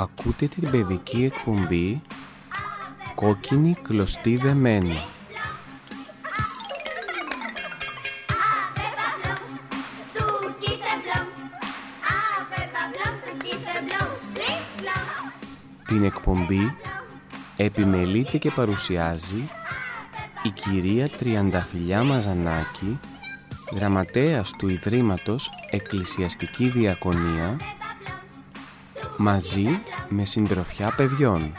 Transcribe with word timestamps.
Ακούτε 0.00 0.46
την 0.46 0.70
παιδική 0.70 1.24
εκπομπή 1.24 2.02
«Κόκκινη 3.14 3.74
κλωστή 3.82 4.36
δεμένη». 4.36 4.98
Την 15.86 16.04
εκπομπή 16.04 16.76
επιμελείται 17.56 18.38
και 18.38 18.50
παρουσιάζει 18.50 19.50
η 20.42 20.48
κυρία 20.48 21.08
Τριανταφυλιά 21.08 22.04
Μαζανάκη, 22.04 22.98
γραμματέας 23.74 24.50
του 24.58 24.68
Ιδρύματος 24.68 25.50
Εκκλησιαστική 25.70 26.68
Διακονία, 26.68 27.56
μαζί 29.16 29.80
με 30.10 30.24
συντροφιά 30.24 30.94
παιδιών. 30.96 31.52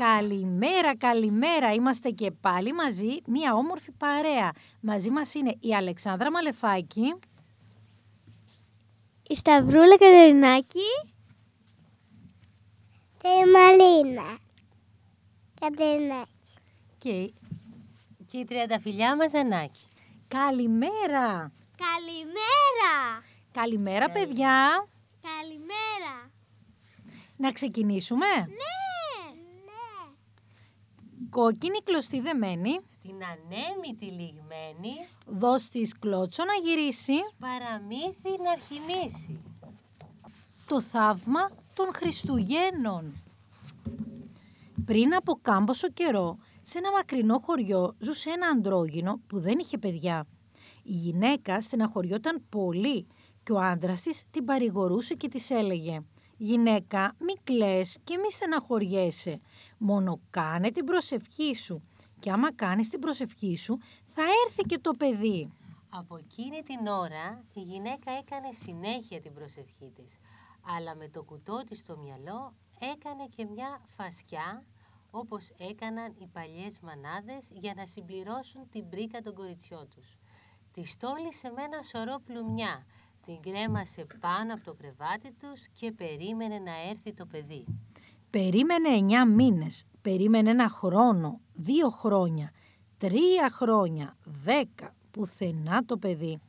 Καλημέρα, 0.00 0.96
καλημέρα. 0.96 1.72
Είμαστε 1.72 2.10
και 2.10 2.30
πάλι 2.30 2.72
μαζί, 2.72 3.16
μια 3.26 3.54
όμορφη 3.54 3.90
παρέα. 3.90 4.52
Μαζί 4.80 5.10
μας 5.10 5.34
είναι 5.34 5.56
η 5.60 5.74
Αλεξάνδρα 5.74 6.30
Μαλεφάκη. 6.30 7.14
Η 9.26 9.34
Σταυρούλα 9.36 9.96
Κατερινάκη. 9.98 10.90
Και 13.22 13.28
η 13.28 13.50
Μαλίνα 13.52 14.38
Κατερινάκη. 15.60 16.28
Και 16.98 17.32
Και 18.26 18.38
η 18.38 18.44
τριανταφυλιά 18.44 19.16
Μαζανάκη. 19.16 19.86
καλημέρα. 20.28 21.52
Καλημέρα. 21.86 23.24
Καλημέρα, 23.52 24.10
παιδιά. 24.10 24.86
Καλημέρα. 25.22 26.30
Να 27.36 27.52
ξεκινήσουμε; 27.52 28.26
Ναι. 28.26 28.89
Ναι. 31.20 31.28
Κόκκινη 31.30 31.78
κλωστή 31.84 32.20
δεμένη. 32.20 32.80
Στην 32.88 33.14
ανέμητη 33.14 34.04
λιγμένη 34.04 34.94
Δώσ' 35.26 35.68
της 35.68 35.98
κλώτσο 35.98 36.44
να 36.44 36.52
γυρίσει. 36.70 37.12
παραμύθι 37.38 38.42
να 38.42 38.50
αρχινήσει. 38.50 39.40
Το 40.66 40.80
θαύμα 40.80 41.50
των 41.74 41.94
Χριστουγέννων. 41.94 43.12
Πριν 44.84 45.14
από 45.14 45.38
κάμποσο 45.42 45.90
καιρό, 45.90 46.38
σε 46.62 46.78
ένα 46.78 46.90
μακρινό 46.90 47.38
χωριό 47.44 47.94
ζούσε 47.98 48.30
ένα 48.30 48.46
αντρόγινο 48.46 49.20
που 49.26 49.40
δεν 49.40 49.58
είχε 49.58 49.78
παιδιά. 49.78 50.26
Η 50.82 50.92
γυναίκα 50.92 51.60
στεναχωριόταν 51.60 52.42
πολύ 52.48 53.06
και 53.42 53.52
ο 53.52 53.58
άντρας 53.58 54.02
της 54.02 54.22
την 54.30 54.44
παρηγορούσε 54.44 55.14
και 55.14 55.28
της 55.28 55.50
έλεγε 55.50 56.02
«Γυναίκα, 56.42 57.14
μη 57.18 57.34
κλαις 57.44 57.98
και 58.04 58.16
μη 58.18 58.30
στεναχωριέσαι, 58.32 59.40
μόνο 59.78 60.20
κάνε 60.30 60.70
την 60.70 60.84
προσευχή 60.84 61.56
σου 61.56 61.82
και 62.20 62.30
άμα 62.30 62.52
κάνεις 62.52 62.88
την 62.88 63.00
προσευχή 63.00 63.56
σου 63.56 63.78
θα 64.14 64.22
έρθει 64.46 64.62
και 64.62 64.78
το 64.78 64.92
παιδί». 64.92 65.52
Από 65.90 66.16
εκείνη 66.16 66.62
την 66.62 66.86
ώρα 66.86 67.44
η 67.54 67.60
γυναίκα 67.60 68.12
έκανε 68.12 68.52
συνέχεια 68.52 69.20
την 69.20 69.32
προσευχή 69.34 69.92
της, 69.94 70.18
αλλά 70.76 70.94
με 70.94 71.08
το 71.08 71.22
κουτό 71.22 71.64
της 71.66 71.78
στο 71.78 71.96
μυαλό 71.96 72.54
έκανε 72.94 73.26
και 73.36 73.44
μια 73.44 73.80
φασιά 73.96 74.64
όπως 75.10 75.50
έκαναν 75.58 76.14
οι 76.18 76.26
παλιές 76.26 76.80
μανάδες 76.80 77.50
για 77.52 77.74
να 77.76 77.86
συμπληρώσουν 77.86 78.68
την 78.70 78.88
πρίκα 78.88 79.20
των 79.20 79.34
κοριτσιών 79.34 79.88
τους. 79.94 80.16
Τη 80.72 80.84
στόλισε 80.84 81.50
με 81.50 81.62
ένα 81.62 81.82
σωρό 81.82 82.20
πλουμιά, 82.24 82.86
την 83.26 83.40
κρέμασε 83.40 84.06
πάνω 84.20 84.54
από 84.54 84.64
το 84.64 84.74
κρεβάτι 84.74 85.32
τους 85.40 85.68
και 85.68 85.92
περίμενε 85.92 86.58
να 86.58 86.72
έρθει 86.90 87.12
το 87.12 87.26
παιδί. 87.26 87.64
Περίμενε 88.30 88.88
εννιά 88.88 89.26
μήνες, 89.26 89.84
περίμενε 90.02 90.50
ένα 90.50 90.68
χρόνο, 90.68 91.40
δύο 91.54 91.88
χρόνια, 91.88 92.52
τρία 92.98 93.50
χρόνια, 93.50 94.16
δέκα, 94.24 94.94
πουθενά 95.10 95.84
το 95.84 95.96
παιδί. 95.96 96.40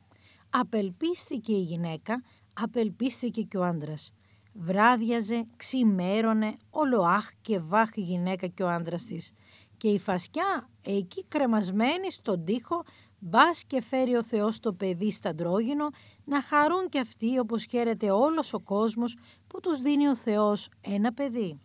Απελπίστηκε 0.50 1.52
η 1.52 1.62
γυναίκα, 1.62 2.22
απελπίστηκε 2.52 3.42
και 3.42 3.56
ο 3.56 3.64
άντρας. 3.64 4.12
Βράδιαζε, 4.54 5.46
ξημέρωνε, 5.56 6.56
όλο 6.70 7.02
αχ 7.02 7.30
και 7.40 7.58
βάχ 7.58 7.88
η 7.94 8.00
γυναίκα 8.00 8.46
και 8.46 8.62
ο 8.62 8.68
άντρας 8.68 9.04
της. 9.04 9.32
Και 9.76 9.88
η 9.88 9.98
φασιά, 9.98 10.68
εκεί 10.82 11.24
κρεμασμένη 11.24 12.10
στον 12.10 12.44
τοίχο, 12.44 12.84
μπας 13.24 13.64
και 13.64 13.80
φέρει 13.80 14.16
ο 14.16 14.22
Θεός 14.22 14.60
το 14.60 14.72
παιδί 14.72 15.10
στα 15.10 15.28
αντρόγινο, 15.28 15.90
να 16.24 16.42
χαρούν 16.42 16.88
κι 16.88 16.98
αυτοί 16.98 17.38
όπως 17.38 17.64
χαίρεται 17.64 18.10
όλος 18.10 18.52
ο 18.52 18.60
κόσμος 18.60 19.16
που 19.46 19.60
τους 19.60 19.80
δίνει 19.80 20.08
ο 20.08 20.16
Θεός 20.16 20.68
ένα 20.80 21.12
παιδί. 21.12 21.60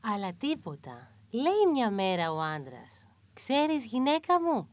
Αλλά 0.00 0.32
τίποτα. 0.32 1.10
Λέει 1.30 1.72
μια 1.72 1.90
μέρα 1.90 2.32
ο 2.32 2.40
άντρας. 2.40 3.08
«Ξέρεις 3.34 3.86
γυναίκα 3.86 4.40
μου» 4.40 4.68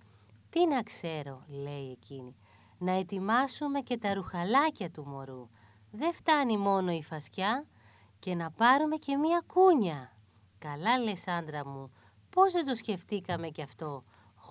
«Τι 0.50 0.68
να 0.68 0.84
ξέρω» 0.84 1.46
λέει 1.48 1.92
εκείνη. 1.92 2.36
«Να 2.78 2.92
ετοιμάσουμε 2.92 3.80
και 3.80 3.98
τα 3.98 4.14
ρουχαλάκια 4.14 4.92
του 4.92 5.06
μωρού. 5.06 5.50
Δεν 5.92 6.14
φτάνει 6.14 6.58
μόνο 6.58 6.92
η 6.92 7.04
φασιά 7.04 7.66
και 8.20 8.36
να 8.36 8.52
πάρουμε 8.52 8.96
και 8.96 9.16
μια 9.16 9.44
κούνια». 9.54 10.12
«Καλά 10.60 10.98
λες 11.00 11.28
άντρα 11.28 11.68
μου, 11.68 11.92
πώς 12.30 12.52
δεν 12.52 12.66
το 12.66 12.76
σκεφτήκαμε 12.76 13.48
κι 13.48 13.62
αυτό. 13.62 14.04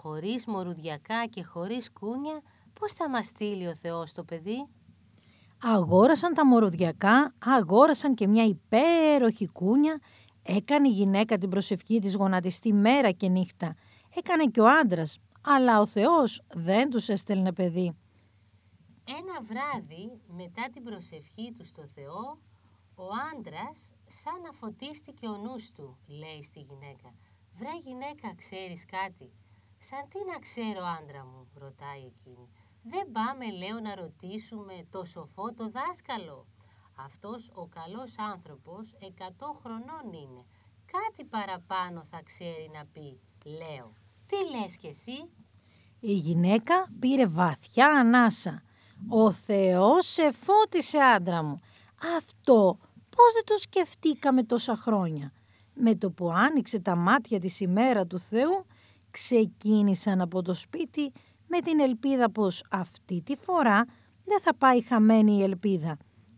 Χωρίς 0.06 0.46
μορουδιακά 0.46 1.26
και 1.26 1.42
χωρίς 1.44 1.92
κούνια, 1.92 2.42
πώς 2.80 2.92
θα 2.92 3.08
μας 3.08 3.26
στείλει 3.26 3.66
ο 3.66 3.74
Θεός 3.74 4.12
το 4.12 4.24
παιδί» 4.24 4.68
Αγόρασαν 5.62 6.34
τα 6.34 6.46
μοροδιακά, 6.46 7.34
αγόρασαν 7.38 8.14
και 8.14 8.26
μια 8.26 8.44
υπέροχη 8.44 9.46
κούνια, 9.46 10.00
έκανε 10.42 10.88
η 10.88 10.90
γυναίκα 10.90 11.38
την 11.38 11.48
προσευχή 11.48 11.98
της 11.98 12.14
γονατιστή 12.14 12.72
μέρα 12.72 13.10
και 13.10 13.28
νύχτα. 13.28 13.76
Έκανε 14.14 14.46
και 14.46 14.60
ο 14.60 14.68
άντρας, 14.68 15.18
αλλά 15.40 15.80
ο 15.80 15.86
Θεός 15.86 16.42
δεν 16.54 16.90
τους 16.90 17.08
έστελνε 17.08 17.52
παιδί. 17.52 17.96
Ένα 19.04 19.40
βράδυ, 19.42 20.20
μετά 20.26 20.68
την 20.72 20.84
προσευχή 20.84 21.52
του 21.52 21.64
στο 21.64 21.86
Θεό, 21.86 22.38
ο 22.94 23.04
άντρας 23.34 23.94
σαν 24.06 24.40
να 24.44 24.52
φωτίστηκε 24.52 25.26
ο 25.28 25.36
νους 25.36 25.72
του, 25.72 25.98
λέει 26.06 26.42
στη 26.42 26.60
γυναίκα. 26.60 27.14
«Βρε 27.58 27.78
γυναίκα, 27.84 28.34
ξέρεις 28.36 28.84
κάτι» 28.86 29.32
«Σαν 29.88 30.04
τι 30.10 30.18
να 30.30 30.38
ξέρω 30.38 30.82
άντρα 30.98 31.24
μου» 31.24 31.48
ρωτάει 31.54 32.02
εκείνη. 32.12 32.48
«Δεν 32.82 33.12
πάμε, 33.12 33.50
λέω, 33.50 33.80
να 33.80 33.94
ρωτήσουμε 33.94 34.86
το 34.90 35.04
σοφό 35.04 35.54
το 35.54 35.70
δάσκαλο» 35.70 36.46
Αυτός 36.96 37.50
ο 37.54 37.66
καλός 37.66 38.14
άνθρωπος 38.18 38.94
εκατό 38.98 39.60
χρονών 39.62 40.12
είναι. 40.12 40.44
Κάτι 40.94 41.24
παραπάνω 41.24 42.04
θα 42.10 42.20
ξέρει 42.24 42.70
να 42.72 42.84
πει, 42.92 43.20
λέω. 43.44 43.92
Τι 44.26 44.36
λες 44.50 44.76
κι 44.76 44.86
εσύ; 44.86 45.30
Η 46.00 46.12
γυναίκα 46.12 46.74
πήρε 47.00 47.26
βαθιά 47.26 47.86
ανάσα. 47.86 48.62
«Ο 49.08 49.32
Θεός 49.32 50.06
σε 50.06 50.30
φώτισε 50.32 50.98
άντρα 50.98 51.42
μου. 51.42 51.60
Αυτό 52.16 52.78
πώς 53.16 53.32
δεν 53.34 53.44
το 53.44 53.56
σκεφτήκαμε 53.56 54.42
τόσα 54.42 54.76
χρόνια». 54.76 55.32
Με 55.74 55.94
το 55.94 56.10
που 56.10 56.30
άνοιξε 56.30 56.78
τα 56.80 56.96
μάτια 56.96 57.40
της 57.40 57.60
ημέρα 57.60 58.06
του 58.06 58.18
Θεού, 58.18 58.66
ξεκίνησαν 59.14 60.20
από 60.20 60.42
το 60.42 60.54
σπίτι 60.54 61.12
με 61.48 61.60
την 61.60 61.80
ελπίδα 61.80 62.30
πως 62.30 62.64
αυτή 62.70 63.22
τη 63.22 63.36
φορά 63.36 63.86
δεν 64.24 64.40
θα 64.40 64.54
πάει 64.54 64.82
χαμένη 64.82 65.32
η 65.32 65.42
ελπίδα. 65.42 65.96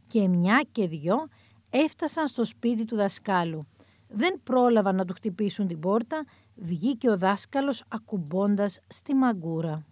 Και 0.08 0.28
μια 0.28 0.66
και 0.72 0.88
δυο 0.88 1.28
έφτασαν 1.70 2.28
στο 2.28 2.44
σπίτι 2.44 2.84
του 2.84 2.96
δασκάλου. 2.96 3.66
Δεν 4.08 4.40
πρόλαβαν 4.42 4.96
να 4.96 5.04
του 5.04 5.14
χτυπήσουν 5.14 5.66
την 5.66 5.80
πόρτα, 5.80 6.24
βγήκε 6.54 7.10
ο 7.10 7.18
δάσκαλος 7.18 7.84
ακουμπώντας 7.88 8.80
στη 8.88 9.14
μαγκούρα. 9.14 9.86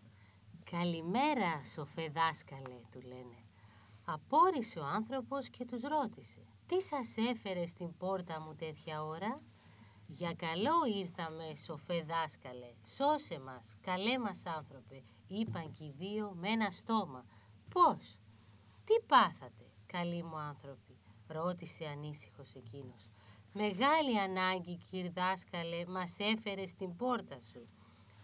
«Καλημέρα, 0.70 1.64
σοφέ 1.74 2.08
δάσκαλε», 2.14 2.78
του 2.92 3.00
λένε. 3.00 3.38
Απόρρισε 4.04 4.78
ο 4.78 4.84
άνθρωπος 4.84 5.48
και 5.48 5.64
τους 5.64 5.82
ρώτησε 5.82 6.40
«Τι 6.66 6.82
σας 6.82 7.14
έφερε 7.30 7.66
στην 7.66 7.96
πόρτα 7.98 8.40
μου 8.40 8.54
τέτοια 8.54 9.04
ώρα» 9.04 9.40
«Για 10.18 10.34
καλό 10.36 10.76
ήρθαμε, 11.00 11.54
σοφέ 11.66 12.04
δάσκαλε, 12.08 12.70
σώσε 12.96 13.38
μας, 13.40 13.76
καλέ 13.80 14.18
μας 14.18 14.42
άνθρωπε», 14.46 15.02
είπαν 15.26 15.70
και 15.78 15.84
οι 15.84 15.94
δύο 15.98 16.34
με 16.40 16.48
ένα 16.48 16.70
στόμα. 16.70 17.24
«Πώς, 17.72 18.18
τι 18.84 18.94
πάθατε, 19.06 19.64
καλοί 19.86 20.22
μου 20.22 20.36
άνθρωποι», 20.36 20.96
ρώτησε 21.26 21.84
ανήσυχος 21.84 22.54
εκείνος. 22.54 23.08
«Μεγάλη 23.52 24.18
ανάγκη, 24.20 24.78
κύρ 24.90 25.10
δάσκαλε, 25.12 25.86
μας 25.86 26.16
έφερες 26.18 26.70
στην 26.70 26.96
πόρτα 26.96 27.38
σου». 27.52 27.68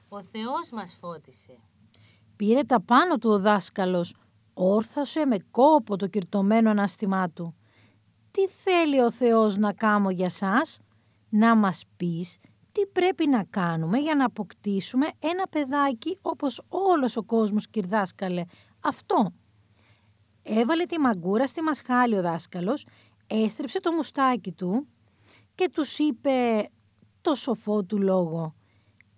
Ο 0.08 0.22
Θεός 0.22 0.70
μας 0.72 0.96
φώτισε. 1.00 1.58
Πήρε 2.36 2.62
τα 2.62 2.80
πάνω 2.80 3.18
του 3.18 3.30
ο 3.30 3.38
δάσκαλος, 3.38 4.16
όρθασε 4.54 5.26
με 5.26 5.38
κόπο 5.50 5.96
το 5.96 6.06
κυρτωμένο 6.06 6.70
ανάστημά 6.70 7.30
του. 7.30 7.54
Τι 8.30 8.48
θέλει 8.48 9.00
ο 9.00 9.10
Θεός 9.10 9.56
να 9.56 9.72
κάνω 9.72 10.10
για 10.10 10.30
σας, 10.30 10.80
να 11.30 11.56
μας 11.56 11.84
πεις 11.96 12.38
τι 12.72 12.86
πρέπει 12.86 13.28
να 13.28 13.44
κάνουμε 13.44 13.98
για 13.98 14.14
να 14.14 14.24
αποκτήσουμε 14.24 15.06
ένα 15.18 15.46
παιδάκι 15.50 16.18
όπως 16.22 16.62
όλος 16.68 17.16
ο 17.16 17.22
κόσμος 17.22 17.68
κυρδάσκαλε. 17.68 18.44
Αυτό. 18.80 19.32
Έβαλε 20.42 20.84
τη 20.84 20.98
μαγκούρα 20.98 21.46
στη 21.46 21.62
μασχάλη 21.62 22.16
ο 22.16 22.22
δάσκαλος, 22.22 22.86
έστριψε 23.26 23.80
το 23.80 23.92
μουστάκι 23.92 24.52
του 24.52 24.86
και 25.54 25.70
τους 25.72 25.98
είπε 25.98 26.68
το 27.20 27.34
σοφό 27.34 27.84
του 27.84 27.98
λόγο. 27.98 28.54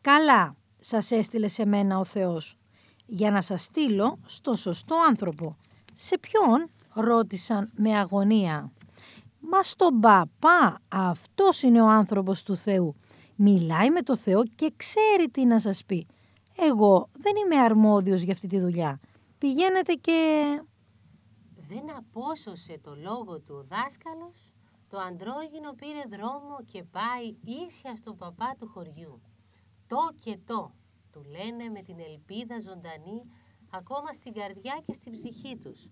«Καλά 0.00 0.56
σας 0.80 1.10
έστειλε 1.10 1.48
σε 1.48 1.66
μένα 1.66 1.98
ο 1.98 2.04
Θεός, 2.04 2.58
για 3.06 3.30
να 3.30 3.42
σας 3.42 3.62
στείλω 3.62 4.18
στο 4.26 4.54
σωστό 4.54 4.96
άνθρωπο». 5.08 5.56
«Σε 5.94 6.18
ποιον» 6.18 6.70
ρώτησαν 6.94 7.70
με 7.74 7.98
αγωνία. 7.98 8.72
«Μα 9.50 9.62
στον 9.62 10.00
παπά, 10.00 10.80
αυτός 10.88 11.62
είναι 11.62 11.82
ο 11.82 11.88
άνθρωπος 11.88 12.42
του 12.42 12.56
Θεού. 12.56 12.94
Μιλάει 13.36 13.90
με 13.90 14.02
το 14.02 14.16
Θεό 14.16 14.44
και 14.44 14.72
ξέρει 14.76 15.30
τι 15.30 15.44
να 15.44 15.58
σας 15.60 15.84
πει. 15.84 16.06
Εγώ 16.56 17.08
δεν 17.12 17.32
είμαι 17.36 17.62
αρμόδιος 17.62 18.22
για 18.22 18.32
αυτή 18.32 18.46
τη 18.46 18.60
δουλειά. 18.60 19.00
Πηγαίνετε 19.38 19.92
και...» 19.92 20.42
Δεν 21.68 21.96
απόσωσε 21.96 22.78
το 22.82 22.94
λόγο 22.94 23.40
του 23.40 23.54
ο 23.58 23.62
δάσκαλος, 23.62 24.50
το 24.88 24.98
αντρόγινο 24.98 25.72
πήρε 25.76 26.02
δρόμο 26.16 26.56
και 26.72 26.84
πάει 26.84 27.36
ίσια 27.66 27.96
στον 27.96 28.16
παπά 28.16 28.54
του 28.58 28.68
χωριού. 28.68 29.20
Το 29.86 29.98
και 30.24 30.38
το, 30.46 30.74
του 31.12 31.22
λένε 31.30 31.68
με 31.68 31.82
την 31.82 31.96
ελπίδα 32.00 32.60
ζωντανή 32.60 33.22
ακόμα 33.70 34.12
στην 34.12 34.32
καρδιά 34.32 34.82
και 34.86 34.92
στην 34.92 35.12
ψυχή 35.12 35.56
τους. 35.56 35.88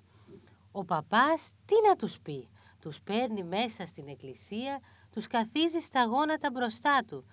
Ο 0.73 0.85
παπάς 0.85 1.53
τι 1.65 1.75
να 1.89 1.97
τους 1.97 2.21
πει, 2.21 2.49
τους 2.81 3.01
παίρνει 3.01 3.45
μέσα 3.45 3.87
στην 3.87 4.09
εκκλησία, 4.09 4.81
τους 5.11 5.27
καθίζει 5.27 5.79
στα 5.79 6.05
γόνατα 6.05 6.51
μπροστά 6.51 7.05
του, 7.07 7.25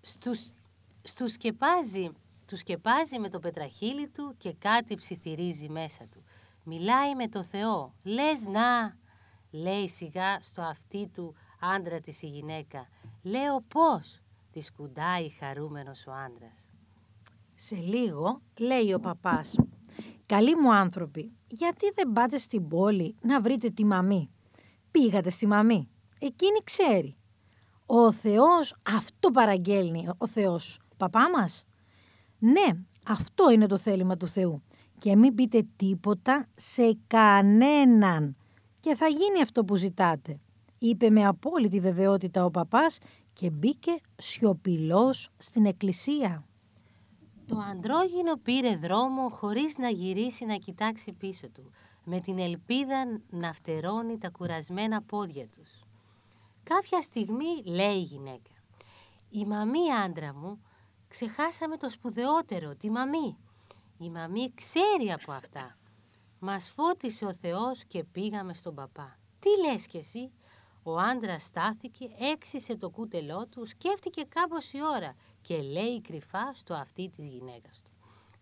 στους, 0.00 0.50
στους 1.02 1.32
σκεπάζει, 1.32 2.10
τους 2.46 2.58
σκεπάζει 2.58 3.18
με 3.18 3.28
το 3.28 3.38
πετραχύλι 3.38 4.08
του 4.08 4.34
και 4.38 4.52
κάτι 4.52 4.94
ψιθυρίζει 4.94 5.68
μέσα 5.68 6.06
του. 6.10 6.24
Μιλάει 6.64 7.14
με 7.14 7.28
το 7.28 7.42
Θεό, 7.42 7.94
λες 8.02 8.46
να, 8.46 8.96
λέει 9.50 9.88
σιγά 9.88 10.40
στο 10.40 10.62
αυτί 10.62 11.10
του 11.14 11.34
άντρα 11.60 12.00
της 12.00 12.22
η 12.22 12.26
γυναίκα. 12.26 12.88
Λέω 13.22 13.60
πώς, 13.60 14.20
της 14.52 14.66
σκουντάει 14.66 15.30
χαρούμενος 15.30 16.06
ο 16.06 16.12
άντρας. 16.12 16.68
Σε 17.54 17.76
λίγο 17.76 18.40
λέει 18.58 18.92
ο 18.92 19.00
παπάς 19.00 19.54
«Καλοί 20.26 20.56
μου 20.56 20.74
άνθρωποι, 20.74 21.32
γιατί 21.48 21.92
δεν 21.94 22.12
πάτε 22.12 22.38
στην 22.38 22.68
πόλη 22.68 23.14
να 23.20 23.40
βρείτε 23.40 23.70
τη 23.70 23.84
μαμή» 23.84 24.30
πήγατε 24.98 25.30
στη 25.30 25.46
μαμή. 25.46 25.88
Εκείνη 26.18 26.58
ξέρει. 26.64 27.16
Ο 27.86 28.12
Θεός 28.12 28.76
αυτό 28.82 29.30
παραγγέλνει, 29.30 30.08
ο 30.18 30.26
Θεός. 30.26 30.80
Παπά 30.96 31.30
μας. 31.30 31.64
Ναι, 32.38 32.84
αυτό 33.06 33.50
είναι 33.50 33.66
το 33.66 33.78
θέλημα 33.78 34.16
του 34.16 34.26
Θεού. 34.26 34.62
Και 34.98 35.16
μην 35.16 35.34
πείτε 35.34 35.66
τίποτα 35.76 36.48
σε 36.54 36.98
κανέναν. 37.06 38.36
Και 38.80 38.94
θα 38.94 39.06
γίνει 39.06 39.42
αυτό 39.42 39.64
που 39.64 39.76
ζητάτε. 39.76 40.40
Είπε 40.78 41.10
με 41.10 41.26
απόλυτη 41.26 41.80
βεβαιότητα 41.80 42.44
ο 42.44 42.50
παπάς 42.50 42.98
και 43.32 43.50
μπήκε 43.50 44.00
σιωπηλός 44.16 45.30
στην 45.38 45.66
εκκλησία. 45.66 46.46
Το 47.46 47.58
αντρόγινο 47.58 48.36
πήρε 48.36 48.76
δρόμο 48.76 49.28
χωρίς 49.28 49.78
να 49.78 49.88
γυρίσει 49.88 50.44
να 50.44 50.56
κοιτάξει 50.56 51.12
πίσω 51.12 51.48
του 51.48 51.70
με 52.04 52.20
την 52.20 52.38
ελπίδα 52.38 53.20
να 53.30 53.52
φτερώνει 53.52 54.18
τα 54.18 54.30
κουρασμένα 54.30 55.02
πόδια 55.02 55.46
τους. 55.48 55.70
Κάποια 56.62 57.00
στιγμή 57.00 57.62
λέει 57.64 57.96
η 57.96 58.02
γυναίκα 58.02 58.50
«Η 59.30 59.44
μαμή 59.44 59.92
άντρα 60.04 60.34
μου, 60.34 60.62
ξεχάσαμε 61.08 61.76
το 61.76 61.90
σπουδαιότερο, 61.90 62.74
τη 62.74 62.90
μαμή. 62.90 63.36
Η 63.98 64.10
μαμή 64.10 64.52
ξέρει 64.54 65.12
από 65.12 65.32
αυτά. 65.32 65.76
Μας 66.38 66.70
φώτισε 66.70 67.24
ο 67.24 67.34
Θεός 67.34 67.84
και 67.84 68.04
πήγαμε 68.04 68.54
στον 68.54 68.74
παπά. 68.74 69.18
Τι 69.40 69.48
λες 69.66 69.86
κι 69.86 69.96
εσύ» 69.96 70.30
Ο 70.88 70.98
άντρας 70.98 71.42
στάθηκε, 71.42 72.10
έξισε 72.32 72.76
το 72.76 72.90
κούτελό 72.90 73.46
του, 73.46 73.66
σκέφτηκε 73.66 74.22
κάπως 74.22 74.72
η 74.72 74.78
ώρα 74.96 75.14
και 75.46 75.62
λέει 75.62 76.00
κρυφά 76.00 76.52
στο 76.54 76.74
αυτί 76.74 77.10
της 77.16 77.28
γυναίκας 77.28 77.82
του. 77.84 77.90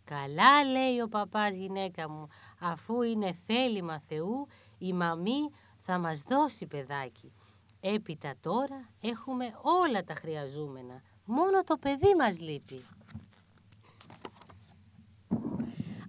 Καλά 0.04 0.64
λέει 0.64 1.00
ο 1.00 1.08
παπάς 1.08 1.54
γυναίκα 1.54 2.10
μου, 2.10 2.28
αφού 2.60 3.02
είναι 3.02 3.32
θέλημα 3.46 3.98
Θεού, 3.98 4.46
η 4.78 4.92
μαμή 4.92 5.50
θα 5.78 5.98
μας 5.98 6.22
δώσει 6.22 6.66
παιδάκι. 6.66 7.32
Έπειτα 7.80 8.34
τώρα 8.40 8.88
έχουμε 9.00 9.54
όλα 9.62 10.04
τα 10.04 10.14
χρειαζούμενα, 10.14 11.02
μόνο 11.24 11.64
το 11.64 11.76
παιδί 11.76 12.14
μας 12.18 12.40
λείπει. 12.40 12.84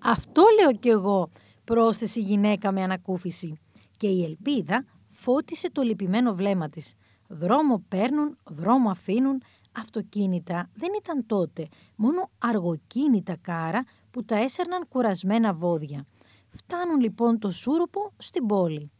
Αυτό 0.01 0.43
λέω 0.59 0.73
κι 0.73 0.89
εγώ, 0.89 1.29
πρόσθεσε 1.63 2.19
η 2.19 2.23
γυναίκα 2.23 2.71
με 2.71 2.83
ανακούφιση. 2.83 3.59
Και 3.97 4.07
η 4.07 4.23
ελπίδα 4.23 4.85
φώτισε 5.09 5.71
το 5.71 5.81
λυπημένο 5.81 6.35
βλέμμα 6.35 6.67
της. 6.67 6.95
Δρόμο 7.27 7.83
παίρνουν, 7.89 8.37
δρόμο 8.43 8.89
αφήνουν, 8.89 9.41
αυτοκίνητα 9.75 10.69
δεν 10.73 10.89
ήταν 10.97 11.25
τότε, 11.25 11.67
μόνο 11.95 12.29
αργοκίνητα 12.37 13.37
κάρα 13.41 13.83
που 14.11 14.23
τα 14.23 14.35
έσερναν 14.35 14.87
κουρασμένα 14.87 15.53
βόδια. 15.53 16.05
Φτάνουν 16.49 16.99
λοιπόν 16.99 17.39
το 17.39 17.51
σούρουπο 17.51 18.11
στην 18.17 18.45
πόλη. 18.45 18.91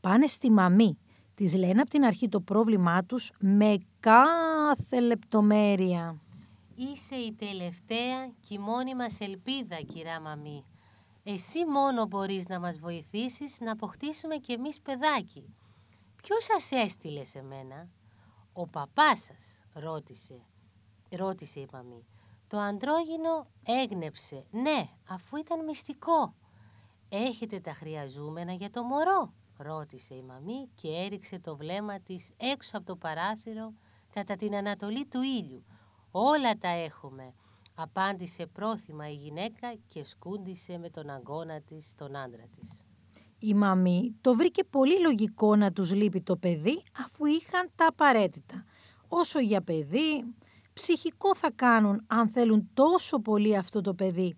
Πάνε 0.00 0.26
στη 0.26 0.50
μαμή. 0.50 0.98
Της 1.34 1.54
λένε 1.54 1.80
από 1.80 1.90
την 1.90 2.04
αρχή 2.04 2.28
το 2.28 2.40
πρόβλημά 2.40 3.04
τους 3.04 3.32
με 3.38 3.78
κάθε 4.00 5.00
λεπτομέρεια. 5.00 6.18
Είσαι 6.76 7.14
η 7.14 7.32
τελευταία 7.32 8.26
και 8.26 8.54
η 8.54 8.58
μόνη 8.58 8.94
μας 8.94 9.20
ελπίδα, 9.20 9.76
κυρά 9.76 10.20
μαμή. 10.20 10.64
Εσύ 11.24 11.66
μόνο 11.66 12.06
μπορείς 12.06 12.48
να 12.48 12.60
μας 12.60 12.78
βοηθήσεις 12.78 13.60
να 13.60 13.72
αποκτήσουμε 13.72 14.36
κι 14.36 14.52
εμείς 14.52 14.80
παιδάκι. 14.80 15.54
Ποιος 16.22 16.44
σας 16.44 16.70
έστειλε 16.70 17.24
σε 17.24 17.42
μένα; 17.42 17.88
Ο 18.52 18.66
παπάς 18.66 19.20
σας, 19.20 19.63
ρώτησε. 19.74 20.42
Ρώτησε 21.10 21.60
η 21.60 21.68
μαμή. 21.72 22.04
Το 22.46 22.58
αντρόγινο 22.58 23.46
έγνεψε. 23.62 24.44
Ναι, 24.50 24.88
αφού 25.08 25.36
ήταν 25.36 25.64
μυστικό. 25.64 26.34
Έχετε 27.08 27.60
τα 27.60 27.72
χρειαζούμενα 27.72 28.52
για 28.52 28.70
το 28.70 28.82
μωρό, 28.82 29.32
ρώτησε 29.56 30.14
η 30.14 30.22
μαμή 30.22 30.68
και 30.74 30.88
έριξε 30.88 31.38
το 31.38 31.56
βλέμμα 31.56 32.00
της 32.00 32.30
έξω 32.36 32.76
από 32.76 32.86
το 32.86 32.96
παράθυρο 32.96 33.72
κατά 34.12 34.36
την 34.36 34.54
ανατολή 34.54 35.06
του 35.06 35.22
ήλιου. 35.22 35.64
Όλα 36.10 36.58
τα 36.58 36.68
έχουμε, 36.68 37.34
απάντησε 37.74 38.46
πρόθυμα 38.46 39.10
η 39.10 39.14
γυναίκα 39.14 39.74
και 39.88 40.04
σκούντισε 40.04 40.78
με 40.78 40.90
τον 40.90 41.10
αγώνα 41.10 41.60
της 41.60 41.94
τον 41.94 42.16
άντρα 42.16 42.44
της. 42.58 42.82
Η 43.38 43.54
μαμή 43.54 44.14
το 44.20 44.34
βρήκε 44.34 44.64
πολύ 44.64 45.00
λογικό 45.00 45.56
να 45.56 45.72
τους 45.72 45.92
λείπει 45.92 46.20
το 46.20 46.36
παιδί 46.36 46.82
αφού 46.98 47.24
είχαν 47.24 47.70
τα 47.76 47.86
απαραίτητα. 47.86 48.64
Όσο 49.16 49.40
για 49.40 49.60
παιδί, 49.62 50.34
ψυχικό 50.72 51.34
θα 51.36 51.50
κάνουν 51.50 52.04
αν 52.06 52.28
θέλουν 52.28 52.70
τόσο 52.74 53.18
πολύ 53.18 53.56
αυτό 53.56 53.80
το 53.80 53.94
παιδί. 53.94 54.36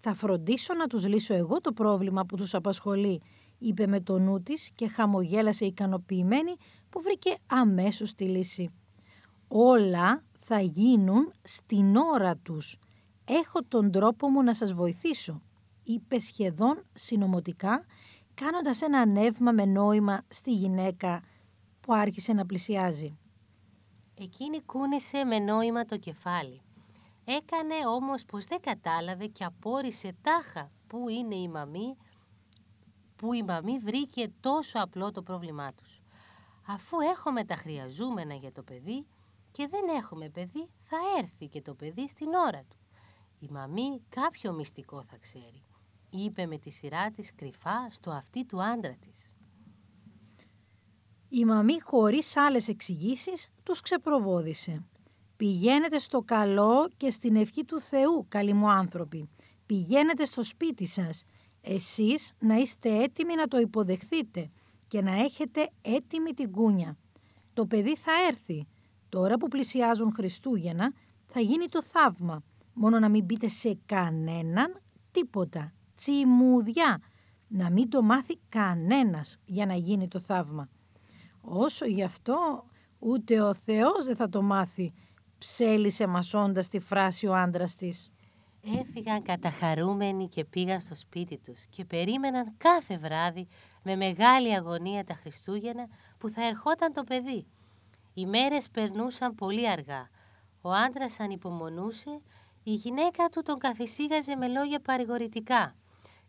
Θα 0.00 0.14
φροντίσω 0.14 0.74
να 0.74 0.86
τους 0.86 1.06
λύσω 1.06 1.34
εγώ 1.34 1.60
το 1.60 1.72
πρόβλημα 1.72 2.24
που 2.24 2.36
τους 2.36 2.54
απασχολεί, 2.54 3.22
είπε 3.58 3.86
με 3.86 4.00
το 4.00 4.18
νου 4.18 4.42
της 4.42 4.70
και 4.74 4.88
χαμογέλασε 4.88 5.64
ικανοποιημένη 5.64 6.56
που 6.90 7.00
βρήκε 7.02 7.36
αμέσως 7.46 8.14
τη 8.14 8.24
λύση. 8.24 8.70
Όλα 9.48 10.22
θα 10.38 10.60
γίνουν 10.60 11.32
στην 11.42 11.96
ώρα 11.96 12.36
τους. 12.36 12.78
Έχω 13.24 13.62
τον 13.68 13.90
τρόπο 13.90 14.28
μου 14.28 14.42
να 14.42 14.54
σας 14.54 14.72
βοηθήσω, 14.72 15.42
είπε 15.84 16.18
σχεδόν 16.18 16.82
συνομωτικά, 16.94 17.84
κάνοντας 18.34 18.82
ένα 18.82 19.06
νεύμα 19.06 19.52
με 19.52 19.64
νόημα 19.64 20.22
στη 20.28 20.52
γυναίκα 20.52 21.22
που 21.80 21.94
άρχισε 21.94 22.32
να 22.32 22.46
πλησιάζει. 22.46 23.18
Εκείνη 24.18 24.60
κούνησε 24.60 25.24
με 25.24 25.38
νόημα 25.38 25.84
το 25.84 25.96
κεφάλι. 25.96 26.60
Έκανε 27.24 27.74
όμως 27.86 28.24
πως 28.24 28.44
δεν 28.44 28.60
κατάλαβε 28.60 29.26
και 29.26 29.44
απόρρισε 29.44 30.16
τάχα 30.22 30.70
που 30.86 31.08
είναι 31.08 31.34
η 31.34 31.48
μαμή, 31.48 31.96
που 33.16 33.32
η 33.32 33.42
μαμή 33.42 33.78
βρήκε 33.78 34.32
τόσο 34.40 34.78
απλό 34.78 35.10
το 35.10 35.22
πρόβλημά 35.22 35.72
τους. 35.72 36.02
Αφού 36.66 37.00
έχουμε 37.00 37.44
τα 37.44 37.56
χρειαζούμενα 37.56 38.34
για 38.34 38.52
το 38.52 38.62
παιδί 38.62 39.06
και 39.50 39.68
δεν 39.68 39.88
έχουμε 39.96 40.28
παιδί, 40.28 40.68
θα 40.82 40.96
έρθει 41.18 41.46
και 41.46 41.62
το 41.62 41.74
παιδί 41.74 42.08
στην 42.08 42.28
ώρα 42.34 42.64
του. 42.68 42.76
Η 43.38 43.48
μαμή 43.50 44.02
κάποιο 44.08 44.52
μυστικό 44.52 45.02
θα 45.02 45.16
ξέρει, 45.16 45.62
είπε 46.10 46.46
με 46.46 46.58
τη 46.58 46.70
σειρά 46.70 47.10
της 47.10 47.34
κρυφά 47.34 47.90
στο 47.90 48.10
αυτί 48.10 48.44
του 48.44 48.62
άντρα 48.62 48.94
της. 48.94 49.32
Η 51.36 51.44
μαμή 51.44 51.80
χωρίς 51.80 52.36
άλλες 52.36 52.68
εξηγήσεις 52.68 53.48
τους 53.62 53.80
ξεπροβόδησε. 53.80 54.84
Πηγαίνετε 55.36 55.98
στο 55.98 56.20
καλό 56.20 56.90
και 56.96 57.10
στην 57.10 57.36
ευχή 57.36 57.64
του 57.64 57.80
Θεού, 57.80 58.26
καλοί 58.28 58.52
μου 58.52 58.70
άνθρωποι. 58.70 59.28
Πηγαίνετε 59.66 60.24
στο 60.24 60.42
σπίτι 60.42 60.86
σας. 60.86 61.24
Εσείς 61.60 62.32
να 62.38 62.54
είστε 62.54 63.02
έτοιμοι 63.02 63.34
να 63.34 63.48
το 63.48 63.58
υποδεχθείτε 63.58 64.50
και 64.88 65.02
να 65.02 65.12
έχετε 65.12 65.70
έτοιμη 65.82 66.32
την 66.32 66.50
κούνια. 66.50 66.96
Το 67.54 67.66
παιδί 67.66 67.96
θα 67.96 68.12
έρθει. 68.28 68.66
Τώρα 69.08 69.36
που 69.36 69.48
πλησιάζουν 69.48 70.12
Χριστούγεννα 70.12 70.92
θα 71.26 71.40
γίνει 71.40 71.68
το 71.68 71.82
θαύμα. 71.82 72.42
Μόνο 72.74 72.98
να 72.98 73.08
μην 73.08 73.26
πείτε 73.26 73.48
σε 73.48 73.78
κανέναν 73.86 74.80
τίποτα. 75.10 75.72
Τσιμουδιά. 75.96 77.00
Να 77.48 77.70
μην 77.70 77.88
το 77.88 78.02
μάθει 78.02 78.38
κανένας 78.48 79.38
για 79.44 79.66
να 79.66 79.74
γίνει 79.74 80.08
το 80.08 80.20
θαύμα. 80.20 80.68
Όσο 81.44 81.86
γι' 81.86 82.02
αυτό 82.02 82.64
ούτε 82.98 83.40
ο 83.40 83.54
Θεός 83.54 84.06
δεν 84.06 84.16
θα 84.16 84.28
το 84.28 84.42
μάθει, 84.42 84.92
ψέλισε 85.38 86.06
μασώντας 86.06 86.68
τη 86.68 86.78
φράση 86.78 87.26
ο 87.26 87.34
άντρας 87.34 87.74
της. 87.74 88.10
Έφυγαν 88.80 89.22
καταχαρούμενοι 89.22 90.28
και 90.28 90.44
πήγαν 90.44 90.80
στο 90.80 90.94
σπίτι 90.94 91.38
τους 91.38 91.66
και 91.66 91.84
περίμεναν 91.84 92.54
κάθε 92.56 92.98
βράδυ 92.98 93.48
με 93.82 93.96
μεγάλη 93.96 94.54
αγωνία 94.54 95.04
τα 95.04 95.14
Χριστούγεννα 95.14 95.86
που 96.18 96.28
θα 96.28 96.46
ερχόταν 96.46 96.92
το 96.92 97.04
παιδί. 97.04 97.46
Οι 98.14 98.26
μέρες 98.26 98.70
περνούσαν 98.70 99.34
πολύ 99.34 99.70
αργά. 99.70 100.08
Ο 100.62 100.70
άντρας 100.70 101.20
ανυπομονούσε, 101.20 102.20
η 102.62 102.72
γυναίκα 102.72 103.28
του 103.28 103.42
τον 103.42 103.58
καθησύγαζε 103.58 104.36
με 104.36 104.48
λόγια 104.48 104.80
παρηγορητικά. 104.80 105.74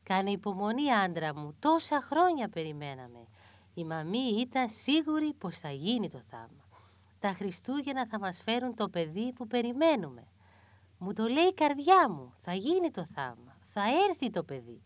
«Κάνε 0.03 0.31
υπομονή 0.31 0.91
άντρα 0.91 1.35
μου, 1.35 1.55
τόσα 1.59 2.01
χρόνια 2.01 2.49
περιμέναμε». 2.49 3.27
Η 3.77 3.83
μαμή 3.83 4.27
ήταν 4.39 4.69
σίγουρη 4.69 5.33
πως 5.33 5.59
θα 5.59 5.71
γίνει 5.71 6.09
το 6.09 6.21
θαύμα. 6.29 6.63
Τα 7.19 7.29
Χριστούγεννα 7.29 8.07
θα 8.07 8.19
μας 8.19 8.41
φέρουν 8.43 8.75
το 8.75 8.89
παιδί 8.89 9.33
που 9.33 9.47
περιμένουμε. 9.47 10.27
Μου 10.97 11.13
το 11.13 11.27
λέει 11.27 11.43
η 11.43 11.53
καρδιά 11.53 12.09
μου, 12.09 12.33
θα 12.41 12.53
γίνει 12.53 12.91
το 12.91 13.05
θαύμα, 13.13 13.57
θα 13.73 13.81
έρθει 14.09 14.29
το 14.29 14.43
παιδί. 14.43 14.81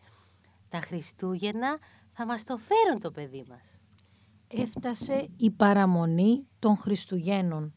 Τα 0.68 0.80
Χριστούγεννα 0.80 1.78
θα 2.12 2.26
μας 2.26 2.44
το 2.44 2.56
φέρουν 2.56 3.00
το 3.00 3.10
παιδί 3.10 3.44
μας. 3.48 3.80
Έφτασε 4.48 5.28
η 5.36 5.50
παραμονή 5.50 6.46
των 6.58 6.76
Χριστουγέννων. 6.76 7.74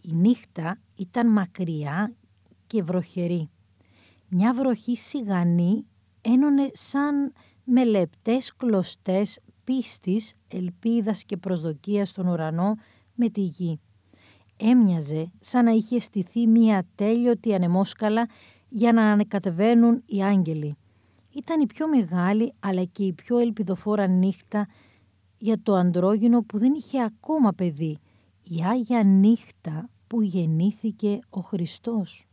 Η 0.00 0.12
νύχτα 0.12 0.80
ήταν 0.94 1.32
μακριά 1.32 2.14
και 2.66 2.82
βροχερή. 2.82 3.50
Μια 4.28 4.54
βροχή 4.54 4.96
σιγανή 4.96 5.86
ένωνε 6.20 6.70
σαν 6.72 7.32
με 7.64 7.84
λεπτές 7.84 8.56
κλωστές 8.56 9.40
πίστης, 9.68 10.34
ελπίδας 10.48 11.24
και 11.24 11.36
προσδοκίας 11.36 12.08
στον 12.08 12.26
ουρανό 12.26 12.74
με 13.14 13.28
τη 13.28 13.40
γη. 13.40 13.80
Έμοιαζε 14.56 15.30
σαν 15.40 15.64
να 15.64 15.70
είχε 15.70 15.98
στηθεί 15.98 16.46
μία 16.46 16.86
τέλειωτη 16.94 17.54
ανεμόσκαλα 17.54 18.28
για 18.68 18.92
να 18.92 19.02
ανεκατεβαίνουν 19.02 20.02
οι 20.06 20.22
άγγελοι. 20.22 20.76
Ήταν 21.30 21.60
η 21.60 21.66
πιο 21.66 21.88
μεγάλη 21.88 22.52
αλλά 22.60 22.84
και 22.84 23.04
η 23.04 23.12
πιο 23.12 23.38
ελπιδοφόρα 23.38 24.06
νύχτα 24.06 24.66
για 25.38 25.62
το 25.62 25.74
αντρόγινο 25.74 26.42
που 26.42 26.58
δεν 26.58 26.72
είχε 26.72 27.02
ακόμα 27.02 27.52
παιδί. 27.52 27.98
Η 28.42 28.62
Άγια 28.70 29.02
Νύχτα 29.02 29.88
που 30.06 30.22
γεννήθηκε 30.22 31.18
ο 31.30 31.40
Χριστός. 31.40 32.26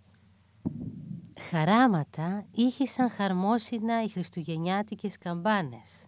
Χαράματα 1.39 2.45
ήχησαν 2.51 3.09
χαρμόσυνα 3.09 4.03
οι 4.03 4.07
χριστουγεννιάτικες 4.07 5.17
καμπάνες. 5.17 6.07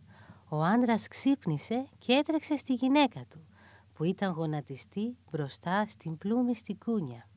Ο 0.50 0.64
άντρας 0.64 1.08
ξύπνησε 1.08 1.88
και 1.98 2.14
έτρεξε 2.14 2.56
στη 2.56 2.74
γυναίκα 2.74 3.26
του, 3.30 3.48
που 3.94 4.04
ήταν 4.04 4.32
γονατιστή 4.32 5.18
μπροστά 5.32 5.86
στην 5.86 6.18
πλούμη 6.18 6.56
στην 6.56 6.78
κούνια. 6.78 7.28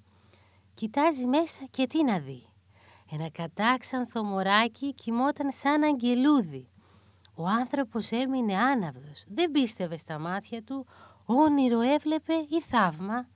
Κοιτάζει 0.74 1.26
μέσα 1.26 1.64
και 1.70 1.86
τι 1.86 2.04
να 2.04 2.18
δει. 2.18 2.46
Ένα 3.10 3.30
κατάξανθο 3.30 4.22
μωράκι 4.24 4.94
κοιμόταν 4.94 5.52
σαν 5.52 5.82
αγγελούδι. 5.82 6.68
Ο 7.34 7.46
άνθρωπος 7.46 8.10
έμεινε 8.10 8.56
άναυδος, 8.56 9.24
δεν 9.28 9.50
πίστευε 9.50 9.96
στα 9.96 10.18
μάτια 10.18 10.62
του, 10.62 10.86
όνειρο 11.24 11.80
έβλεπε 11.80 12.34
ή 12.34 12.60
θαύμα. 12.60 13.28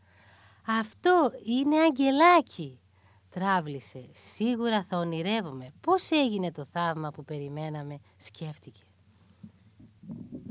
«Αυτό 0.66 1.31
είναι 1.45 1.81
αγγελάκι», 1.81 2.81
τράβλησε. 3.31 4.09
«Σίγουρα 4.12 4.83
θα 4.83 4.99
ονειρεύομαι. 4.99 5.73
Πώς 5.81 6.11
έγινε 6.11 6.52
το 6.52 6.64
θαύμα 6.64 7.11
που 7.11 7.25
περιμέναμε», 7.25 7.99
σκέφτηκε. 8.16 8.83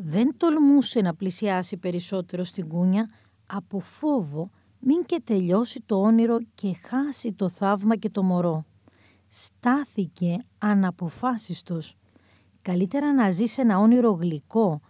Δεν 0.05 0.37
τολμούσε 0.37 1.01
να 1.01 1.15
πλησιάσει 1.15 1.77
περισσότερο 1.77 2.43
στην 2.43 2.67
κούνια 2.67 3.09
από 3.47 3.79
φόβο 3.79 4.49
μην 4.79 5.01
και 5.05 5.21
τελειώσει 5.23 5.83
το 5.85 5.95
όνειρο 5.95 6.37
και 6.55 6.73
χάσει 6.73 7.33
το 7.33 7.49
θαύμα 7.49 7.95
και 7.95 8.09
το 8.09 8.23
μωρό. 8.23 8.65
Στάθηκε 9.29 10.39
αναποφάσιστος. 10.57 11.95
Καλύτερα 12.61 13.13
να 13.13 13.29
ζει 13.29 13.45
σε 13.45 13.61
ένα 13.61 13.79
όνειρο 13.79 14.11
γλυκό, 14.11 14.81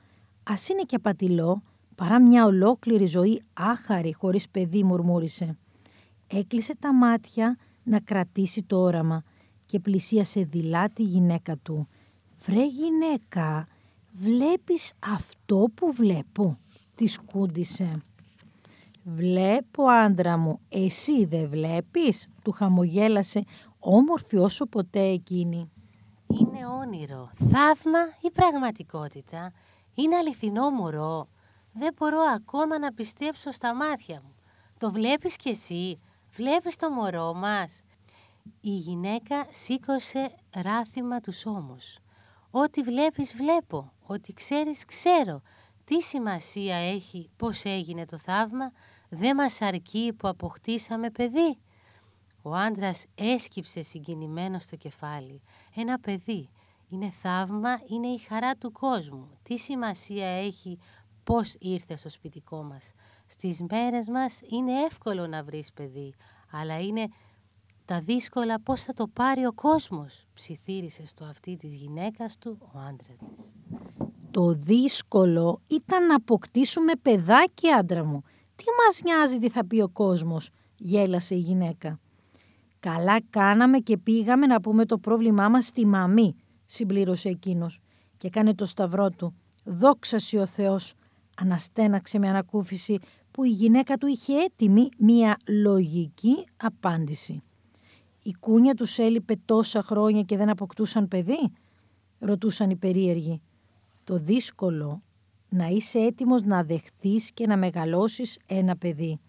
ας 0.43 0.70
είναι 0.70 0.82
και 0.82 0.96
απατηλό, 0.96 1.63
παρά 1.96 2.22
μια 2.22 2.46
ολόκληρη 2.46 3.05
ζωή 3.05 3.43
άχαρη 3.53 4.13
χωρίς 4.13 4.50
παιδί 4.50 4.84
μουρμούρισε. 4.84 5.58
Έκλεισε 6.27 6.75
τα 6.75 6.93
μάτια 6.93 7.58
να 7.84 8.00
κρατήσει 8.00 8.63
το 8.63 8.82
όραμα 8.82 9.24
και 9.65 9.79
πλησίασε 9.79 10.43
δειλά 10.43 10.89
τη 10.89 11.03
γυναίκα 11.03 11.58
του. 11.58 11.88
«Βρε 12.46 12.65
γυναίκα, 12.65 13.67
«Βλέπεις 14.15 14.93
αυτό 15.00 15.70
που 15.75 15.91
βλέπω», 15.91 16.58
τη 16.96 17.08
σκούντισε. 17.08 18.01
«Βλέπω, 19.03 19.84
άντρα 19.84 20.38
μου, 20.38 20.60
εσύ 20.70 21.25
δεν 21.25 21.50
βλέπεις», 21.50 22.27
του 22.43 22.51
χαμογέλασε 22.51 23.43
όμορφη 23.79 24.38
όσο 24.38 24.65
ποτέ 24.65 25.00
εκείνη. 25.00 25.72
«Είναι 26.27 26.67
όνειρο, 26.67 27.32
θαύμα 27.36 28.00
ή 28.22 28.32
πραγματικότητα, 28.32 29.53
είναι 29.96 30.15
αληθινό 30.15 30.70
μωρό. 30.70 31.27
Δεν 31.74 31.93
μπορώ 31.98 32.22
ακόμα 32.36 32.79
να 32.79 32.93
πιστέψω 32.93 33.51
στα 33.51 33.75
μάτια 33.75 34.22
μου. 34.24 34.36
Το 34.77 34.91
βλέπεις 34.91 35.36
κι 35.36 35.50
εσύ, 35.50 36.00
βλέπεις 36.36 36.75
το 36.75 36.89
μωρό 36.89 37.34
μας». 37.34 37.82
Η 38.62 38.70
γυναίκα 38.70 39.46
σήκωσε 39.51 40.36
ράθιμα 40.55 41.20
τους 41.20 41.46
ώμους. 41.46 41.98
Ό,τι 42.55 42.81
βλέπεις 42.81 43.36
βλέπω, 43.36 43.93
ό,τι 44.05 44.33
ξέρεις 44.33 44.86
ξέρω. 44.86 45.41
Τι 45.86 46.01
σημασία 46.01 46.75
έχει 46.75 47.29
πώς 47.38 47.63
έγινε 47.63 48.05
το 48.05 48.17
θαύμα, 48.17 48.72
δεν 49.10 49.36
μας 49.36 49.62
αρκεί 49.62 50.13
που 50.17 50.27
αποκτήσαμε 50.27 51.10
παιδί. 51.10 51.57
Ο 52.41 52.55
άντρας 52.55 53.05
έσκυψε 53.15 53.81
συγκινημένο 53.81 54.60
στο 54.60 54.75
κεφάλι. 54.75 55.41
Ένα 55.75 56.00
παιδί. 56.00 56.50
Είναι 56.89 57.10
θαύμα, 57.10 57.79
είναι 57.88 58.07
η 58.07 58.17
χαρά 58.17 58.55
του 58.55 58.72
κόσμου. 58.72 59.29
Τι 59.43 59.57
σημασία 59.57 60.27
έχει 60.27 60.79
πώς 61.24 61.55
ήρθε 61.60 61.95
στο 61.95 62.10
σπιτικό 62.10 62.63
μας. 62.63 62.91
Στις 63.27 63.62
μέρες 63.69 64.07
μας 64.07 64.41
είναι 64.50 64.83
εύκολο 64.83 65.27
να 65.27 65.43
βρεις 65.43 65.72
παιδί, 65.74 66.13
αλλά 66.51 66.79
είναι 66.79 67.07
τα 67.86 68.02
δύσκολα 68.02 68.60
πώς 68.60 68.84
θα 68.84 68.94
το 68.94 69.08
πάρει 69.08 69.46
ο 69.46 69.54
κόσμος, 69.54 70.25
ψιθύρισε 70.34 71.06
στο 71.06 71.25
αυτί 71.25 71.56
της 71.56 71.75
γυναίκας 71.75 72.38
του 72.38 72.58
ο 72.62 72.80
άντρας 72.80 73.18
της. 73.36 73.56
Το 74.32 74.54
δύσκολο 74.54 75.62
ήταν 75.68 76.06
να 76.06 76.16
αποκτήσουμε 76.16 76.92
παιδάκι 77.02 77.70
άντρα 77.70 78.04
μου. 78.04 78.24
Τι 78.56 78.63
μας 78.86 79.02
νοιάζει 79.04 79.38
τι 79.38 79.50
θα 79.50 79.66
πει 79.66 79.82
ο 79.82 79.90
κόσμος, 79.90 80.50
γέλασε 80.78 81.36
η 81.36 81.40
γυναίκα. 81.40 82.00
Καλά 82.80 83.22
κάναμε 83.30 83.80
και 83.80 83.98
πήγαμε 83.98 84.46
να 84.46 84.62
πούμε 84.62 84.86
το 84.86 84.98
πρόβλημά 84.98 85.50
μας 85.50 85.66
στη 85.66 85.86
μαμή, 85.86 86.36
συμπλήρωσε 86.66 87.30
εκείνος 87.30 87.80
και 88.18 88.28
έκανε 88.28 88.56
το 88.56 88.66
σταυρό 88.66 89.10
του. 89.10 89.34
Δόξα 89.63 90.18
ο 90.42 90.46
Θεός, 90.46 90.94
αναστέναξε 91.38 92.20
με 92.20 92.30
ανακούφιση 92.30 93.00
που 93.32 93.44
η 93.44 93.50
γυναίκα 93.50 93.98
του 93.98 94.08
είχε 94.08 94.34
έτοιμη 94.34 94.90
μία 94.98 95.38
λογική 95.48 96.46
απάντηση. 96.58 97.44
Η 98.25 98.34
κούνια 98.39 98.74
τους 98.74 98.98
έλειπε 98.98 99.36
τόσα 99.46 99.82
χρόνια 99.82 100.22
και 100.22 100.38
δεν 100.38 100.50
αποκτούσαν 100.50 101.08
παιδί, 101.08 101.51
ρωτούσαν 102.20 102.70
οι 102.70 102.75
περίεργοι. 102.75 103.42
Το 104.03 104.18
δύσκολο 104.18 105.01
να 105.50 105.68
είσαι 105.68 106.00
έτοιμος 106.00 106.42
να 106.42 106.63
δεχθείς 106.63 107.32
και 107.32 107.48
να 107.48 107.58
μεγαλώσεις 107.58 108.39
ένα 108.46 108.77
παιδί. 108.77 109.20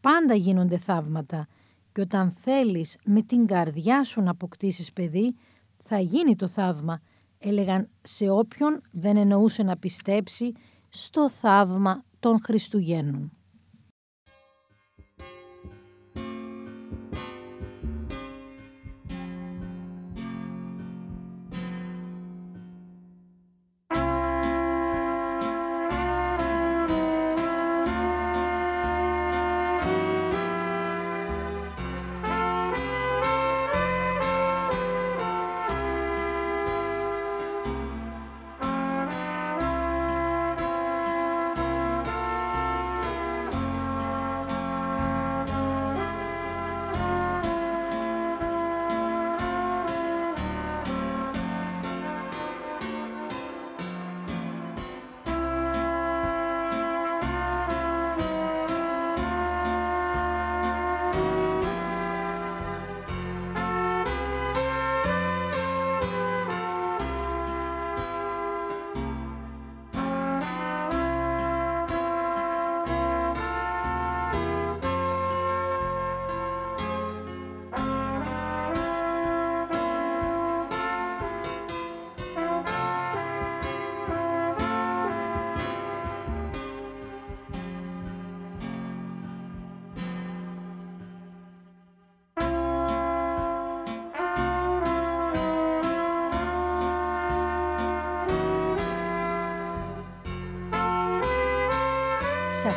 Πάντα 0.00 0.34
γίνονται 0.34 0.78
θαύματα 0.78 1.46
και 1.92 2.00
όταν 2.00 2.30
θέλεις 2.30 2.96
με 3.04 3.22
την 3.22 3.46
καρδιά 3.46 4.04
σου 4.04 4.22
να 4.22 4.30
αποκτήσεις 4.30 4.92
παιδί, 4.92 5.34
θα 5.84 5.98
γίνει 5.98 6.36
το 6.36 6.48
θαύμα, 6.48 7.00
έλεγαν 7.38 7.88
σε 8.02 8.30
όποιον 8.30 8.82
δεν 8.90 9.16
εννοούσε 9.16 9.62
να 9.62 9.76
πιστέψει 9.76 10.52
στο 10.88 11.30
θαύμα 11.30 12.04
των 12.20 12.40
Χριστουγέννων. 12.42 13.32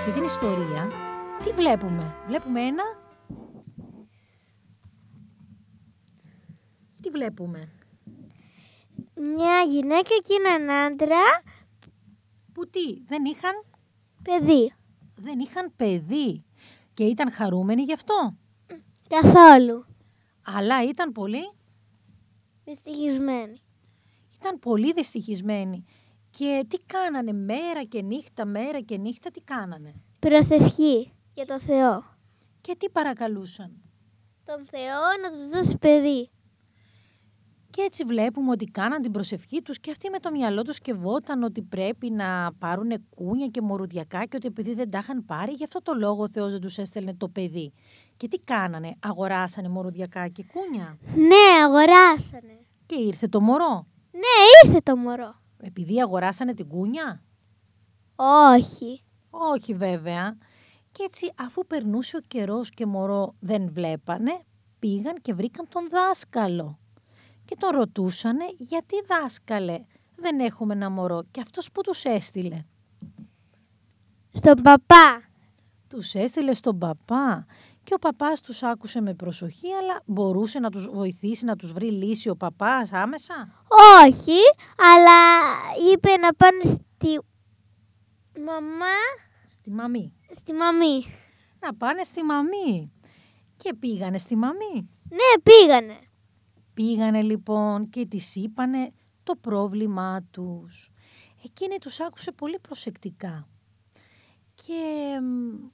Αυτή 0.09 0.21
την 0.21 0.29
ιστορία 0.29 0.87
τι 1.43 1.51
βλέπουμε; 1.51 2.15
Βλέπουμε 2.27 2.61
ένα... 2.61 2.83
Τι 7.01 7.09
βλέπουμε; 7.09 7.69
Μια 9.15 9.61
γυναίκα 9.69 10.15
και 10.23 10.33
έναν 10.47 10.69
άντρα, 10.69 11.43
Που 12.53 12.67
τι, 12.67 13.01
δεν 13.05 13.25
είχαν, 13.25 13.65
παιδί. 14.23 14.73
δεν 15.15 15.39
είχαν 15.39 15.73
παιδί 15.75 16.43
και 16.93 17.03
ήταν 17.03 17.31
χαρούμενοι 17.31 17.81
γι' 17.81 17.93
αυτό; 17.93 18.35
Καθόλου. 19.07 19.85
Αλλά 20.41 20.83
ήταν 20.83 21.11
πολύ, 21.11 21.51
Δυστυχισμένη. 22.65 23.61
ήταν 24.39 24.59
πολύ 24.59 24.93
δυστυχισμένοι. 24.93 25.85
Και 26.37 26.65
τι 26.69 26.77
κάνανε 26.85 27.33
μέρα 27.33 27.83
και 27.83 28.01
νύχτα, 28.01 28.45
μέρα 28.45 28.79
και 28.79 28.97
νύχτα, 28.97 29.31
τι 29.31 29.41
κάνανε; 29.41 29.93
Προσευχή 30.19 31.11
για 31.33 31.45
το 31.45 31.59
Θεό. 31.59 32.03
Και 32.61 32.75
τι 32.79 32.89
παρακαλούσαν; 32.89 33.71
Τον 34.45 34.65
Θεό 34.69 35.01
να 35.21 35.29
τους 35.31 35.49
δώσει 35.49 35.77
παιδί. 35.77 36.29
Και 37.71 37.81
έτσι 37.81 38.03
βλέπουμε 38.03 38.51
ότι 38.51 38.65
κάναν 38.65 39.01
την 39.01 39.11
προσευχή 39.11 39.61
τους 39.61 39.79
και 39.79 39.91
αυτοί 39.91 40.09
με 40.09 40.19
το 40.19 40.31
μυαλό 40.31 40.61
τους 40.61 40.75
σκευόταν 40.75 41.43
ότι 41.43 41.61
πρέπει 41.61 42.09
να 42.09 42.51
πάρουν 42.59 42.91
κούνια 43.15 43.47
και 43.47 43.61
μορουδιακά 43.61 44.25
και 44.25 44.35
ότι 44.35 44.47
επειδή 44.47 44.73
δεν 44.73 44.89
τα 44.89 44.97
είχαν 44.97 45.25
πάρει, 45.25 45.51
γι' 45.51 45.63
αυτό 45.63 45.81
το 45.81 45.93
λόγο 45.93 46.21
ο 46.23 46.29
Θεός 46.29 46.51
δεν 46.51 46.61
τους 46.61 46.77
έστελνε 46.77 47.13
το 47.13 47.27
παιδί. 47.27 47.73
Και 48.17 48.27
τι 48.27 48.39
κάνανε, 48.39 48.95
αγοράσανε 48.99 49.69
μορουδιακά 49.69 50.27
και 50.27 50.45
κούνια; 50.53 50.97
Ναι, 51.15 51.63
αγοράσανε. 51.63 52.59
και 52.85 52.95
ήρθε 52.95 53.27
το 53.27 53.41
μωρό; 53.41 53.85
Ναι, 54.11 54.63
ήρθε 54.63 54.79
το 54.83 54.95
μωρό. 54.95 55.35
Επειδή 55.61 56.01
αγοράσανε 56.01 56.53
την 56.53 56.67
κούνια; 56.67 57.23
Όχι. 58.55 59.03
Όχι 59.29 59.73
βέβαια. 59.73 60.37
Και 60.91 61.03
έτσι 61.03 61.31
αφού 61.35 61.65
περνούσε 61.67 62.17
ο 62.17 62.21
καιρός 62.27 62.69
και 62.69 62.85
μωρό 62.85 63.35
δεν 63.39 63.71
βλέπανε, 63.71 64.41
πήγαν 64.79 65.15
και 65.21 65.33
βρήκαν 65.33 65.67
τον 65.69 65.89
δάσκαλο. 65.89 66.79
Και 67.45 67.55
τον 67.59 67.69
ρωτούσανε 67.69 68.45
γιατί 68.57 68.95
δάσκαλε 69.07 69.85
δεν 70.15 70.39
έχουμε 70.39 70.73
ένα 70.73 70.89
μωρό; 70.89 71.23
Και 71.31 71.41
αυτός 71.41 71.71
που 71.71 71.81
τους 71.81 72.03
έστειλε. 72.03 72.65
Στον 74.33 74.61
παπά. 74.61 75.23
Τους 75.87 76.13
έστειλε 76.13 76.53
στον 76.53 76.77
παπά 76.77 77.45
και 77.89 77.95
ο 77.95 77.99
παπάς 77.99 78.41
τους 78.41 78.63
άκουσε 78.63 79.01
με 79.01 79.13
προσοχή 79.13 79.73
αλλά 79.73 80.01
μπορούσε 80.05 80.59
να 80.59 80.69
τους 80.69 80.89
βοηθήσει 80.89 81.45
να 81.45 81.55
τους 81.55 81.73
βρει 81.73 81.91
λύση 81.91 82.29
ο 82.29 82.35
παπάς 82.35 82.93
άμεσα; 82.93 83.63
Όχι, 84.05 84.39
αλλά 84.77 85.21
είπε 85.91 86.17
να 86.17 86.33
πάνε 86.33 86.63
στη 86.63 87.19
μαμά, 88.45 88.95
Στη 89.47 89.71
μαμή. 89.71 90.13
στη 90.35 90.53
μαμή. 90.53 91.03
Να 91.59 91.73
πάνε 91.75 92.03
στη 92.03 92.23
μαμή. 92.23 92.91
Και 93.57 93.73
πήγανε 93.73 94.17
στη 94.17 94.35
μαμή. 94.35 94.89
Ναι, 95.09 95.41
πήγανε. 95.43 95.99
Πήγανε 96.73 97.21
λοιπόν 97.21 97.89
και 97.89 98.05
της 98.05 98.35
είπανε 98.35 98.91
το 99.23 99.35
πρόβλημά 99.35 100.23
τους. 100.31 100.91
Εκείνη 101.43 101.77
τους 101.77 101.99
άκουσε 101.99 102.31
πολύ 102.31 102.59
προσεκτικά. 102.59 103.47
Και 104.53 105.19
μ, 105.21 105.67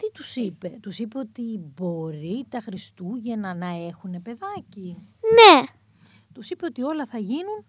τι 0.00 0.10
τους 0.12 0.36
είπε; 0.36 0.68
Τους 0.68 0.98
είπε 0.98 1.18
ότι 1.18 1.60
μπορεί 1.76 2.46
τα 2.48 2.60
Χριστούγεννα 2.60 3.54
να 3.54 3.66
έχουν 3.66 4.22
παιδάκι. 4.22 4.96
Ναι, 5.20 5.62
Τους 6.32 6.50
είπε 6.50 6.64
ότι 6.64 6.82
όλα 6.82 7.06
θα 7.06 7.18
γίνουν 7.18 7.64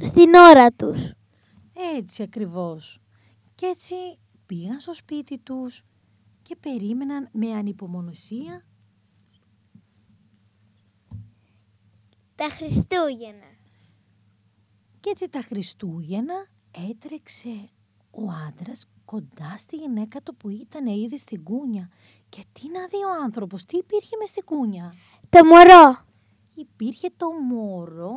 στην 0.00 0.34
ώρα 0.34 0.70
τους. 0.70 1.12
έτσι 1.96 2.22
ακριβώς. 2.22 3.00
Και 3.54 3.66
έτσι 3.66 3.94
πήγαν 4.46 4.80
στο 4.80 4.94
σπίτι 4.94 5.38
τους 5.38 5.84
και 6.42 6.56
περίμεναν 6.56 7.28
με 7.32 7.50
ανυπομονωσία 7.52 8.64
Τα 12.36 12.48
Χριστούγεννα. 12.48 13.52
Και 15.00 15.10
έτσι 15.10 15.28
τα 15.28 15.40
Χριστούγεννα 15.40 16.46
έτρεξε 16.90 17.68
ο 18.10 18.22
άντρας 18.48 18.86
κοντά 19.14 19.54
στη 19.58 19.76
γυναίκα 19.76 20.20
του 20.20 20.36
που 20.36 20.48
ήταν 20.48 20.86
ήδη 20.86 21.18
στην 21.18 21.42
κούνια. 21.42 21.90
Και 22.28 22.44
τι 22.52 22.70
να 22.70 22.86
δει 22.86 22.96
ο 22.96 23.22
άνθρωπος, 23.22 23.64
τι 23.64 23.76
υπήρχε 23.76 24.16
μες 24.20 24.28
στην 24.28 24.44
κούνια; 24.44 24.94
Το 25.30 25.44
μωρό. 25.44 26.04
Υπήρχε 26.54 27.10
το 27.16 27.26
μωρό. 27.32 28.16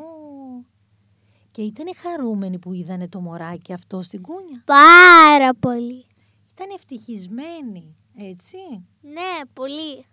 Και 1.51 1.61
ήταν 1.61 1.85
χαρούμενοι 1.95 2.59
που 2.59 2.73
είδανε 2.73 3.07
το 3.07 3.19
μωράκι 3.19 3.73
αυτό 3.73 4.01
στην 4.01 4.21
κούνια. 4.21 4.63
Πάρα 4.65 5.53
πολύ. 5.53 6.05
Ήταν 6.53 6.67
ευτυχισμένοι, 6.73 7.95
έτσι; 8.15 8.57
Ναι, 9.01 9.45
πολύ. 9.53 10.05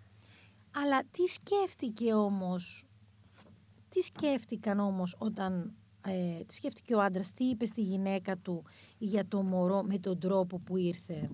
Αλλά 0.71 1.03
τι 1.11 1.27
σκέφτηκε 1.27 2.13
όμως, 2.13 2.85
τι 3.89 4.01
σκέφτηκαν 4.01 4.79
όμως 4.79 5.15
όταν, 5.19 5.73
ε, 6.05 6.43
τι 6.43 6.53
σκέφτηκε 6.53 6.95
ο 6.95 7.01
άντρας, 7.01 7.33
τι 7.33 7.43
είπε 7.43 7.65
στη 7.65 7.81
γυναίκα 7.81 8.37
του 8.37 8.63
για 8.97 9.25
το 9.27 9.41
μωρό 9.41 9.83
με 9.83 9.97
τον 9.99 10.19
τρόπο 10.19 10.59
που 10.59 10.77
ήρθε; 10.77 11.29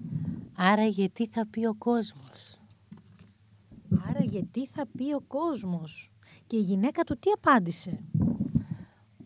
Άρα 0.56 0.86
γιατί 0.86 1.28
θα 1.28 1.48
πει 1.48 1.66
ο 1.66 1.74
κόσμος. 1.74 2.60
Άρα 4.10 4.24
γιατί 4.24 4.68
θα 4.68 4.88
πει 4.98 5.14
ο 5.14 5.22
κόσμος. 5.28 6.12
Και 6.48 6.58
η 6.58 6.62
γυναίκα 6.62 7.04
του 7.04 7.18
τι 7.20 7.32
απάντησε; 7.32 8.04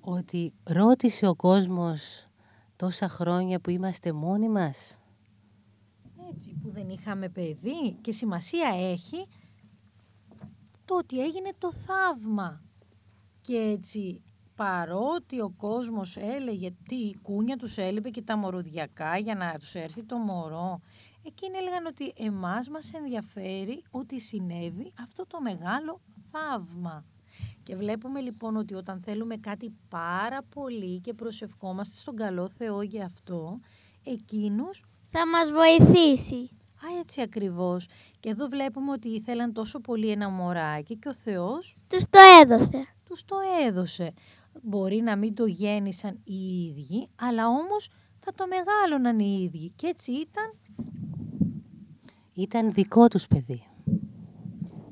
Ότι 0.02 0.54
ρώτησε 0.64 1.28
ο 1.28 1.36
κόσμος 1.36 2.28
τόσα 2.76 3.10
χρόνια 3.10 3.60
που 3.60 3.70
είμαστε 3.70 4.12
μόνοι 4.12 4.50
μας. 4.50 5.00
Έτσι 6.34 6.56
που 6.62 6.70
δεν 6.72 6.90
είχαμε 6.90 7.30
παιδί 7.30 7.94
και 8.02 8.12
σημασία 8.12 8.70
έχει 8.92 9.28
το 10.86 10.98
ότι 10.98 11.22
έγινε 11.22 11.52
το 11.58 11.72
θαύμα. 11.74 12.62
Και 13.42 13.56
έτσι 13.56 14.22
παρότι 14.56 15.40
ο 15.42 15.54
κόσμος 15.58 16.18
έλεγε 16.18 16.74
τι 16.88 16.96
η 16.96 17.18
κούνια 17.22 17.56
τους 17.58 17.78
έλειπε 17.78 18.10
και 18.10 18.22
τα 18.22 18.38
μορουδιακά 18.38 19.18
για 19.18 19.36
να 19.36 19.54
τους 19.60 19.76
έρθει 19.76 20.04
το 20.04 20.18
μωρό, 20.18 20.82
εκείνοι 21.24 21.58
έλεγαν 21.58 21.86
ότι 21.86 22.14
εμάς 22.18 22.70
μας 22.70 22.94
ενδιαφέρει 22.94 23.84
ότι 23.92 24.20
συνέβη 24.20 24.92
αυτό 25.02 25.26
το 25.28 25.42
μεγάλο 25.42 26.02
θαύμα. 26.32 27.06
Και 27.64 27.76
βλέπουμε 27.76 28.20
λοιπόν 28.20 28.56
ότι 28.56 28.74
όταν 28.74 29.02
θέλουμε 29.02 29.38
κάτι 29.38 29.74
πάρα 29.90 30.42
πολύ 30.56 31.00
και 31.00 31.14
προσευχόμαστε 31.14 31.96
στον 31.98 32.16
καλό 32.16 32.48
Θεό 32.48 32.82
για 32.82 33.06
αυτό, 33.06 33.60
εκείνους 34.04 34.84
Θα 35.10 35.28
μας 35.28 35.52
βοηθήσει. 35.52 36.50
Α, 36.76 37.00
έτσι 37.00 37.22
ακριβώς. 37.22 37.88
Και 38.20 38.30
εδώ 38.30 38.48
βλέπουμε 38.48 38.92
ότι 38.92 39.10
ήθελαν 39.10 39.54
τόσο 39.54 39.80
πολύ 39.80 40.10
ένα 40.10 40.30
μωράκι 40.30 40.96
και 40.98 41.10
ο 41.10 41.14
Θεός 41.14 41.78
Τους 41.90 42.04
το 42.10 42.20
έδωσε. 42.42 42.88
τους 43.06 43.26
το 43.26 43.36
έδωσε. 43.68 44.14
Μπορεί 44.64 44.98
να 45.02 45.16
μην 45.16 45.34
το 45.36 45.46
γέννησαν 45.46 46.20
οι 46.24 46.64
ίδιοι, 46.66 47.08
αλλά 47.16 47.48
όμως 47.48 47.90
θα 48.20 48.34
το 48.34 48.46
μεγάλωναν 48.48 49.20
οι 49.20 49.42
ίδιοι. 49.44 49.72
Και 49.76 49.88
έτσι 49.88 50.12
ήταν, 50.12 50.54
Ήταν 52.34 52.72
δικό 52.72 53.08
τους 53.08 53.28
παιδί. 53.28 53.64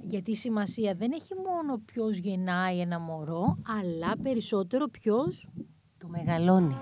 γιατί 0.02 0.32
η 0.32 0.36
σημασία 0.36 0.94
δεν 0.96 1.12
έχει 1.12 1.34
μόνο 1.36 1.78
ποιος 1.86 2.18
γεννάει 2.18 2.80
ένα 2.80 3.00
μωρό, 3.00 3.58
αλλά 3.80 4.18
περισσότερο 4.24 4.88
ποιος 4.88 5.50
Το 5.98 6.08
μεγαλώνει. 6.08 6.76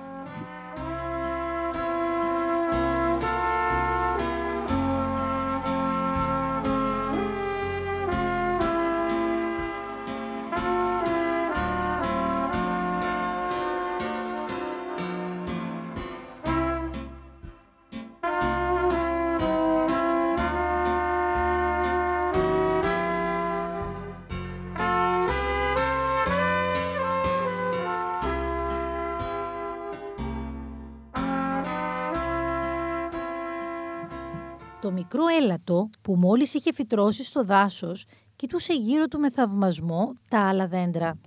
Μικρό 35.14 35.28
έλατο 35.28 35.90
που 36.02 36.16
μόλις 36.16 36.54
είχε 36.54 36.74
φυτρώσει 36.74 37.24
στο 37.24 37.44
δάσος 37.44 38.06
κοιτούσε 38.36 38.74
γύρω 38.74 39.08
του 39.08 39.20
με 39.20 39.30
θαυμασμό 39.30 40.14
τα 40.30 40.48
άλλα 40.48 40.68
δέντρα. 40.68 41.20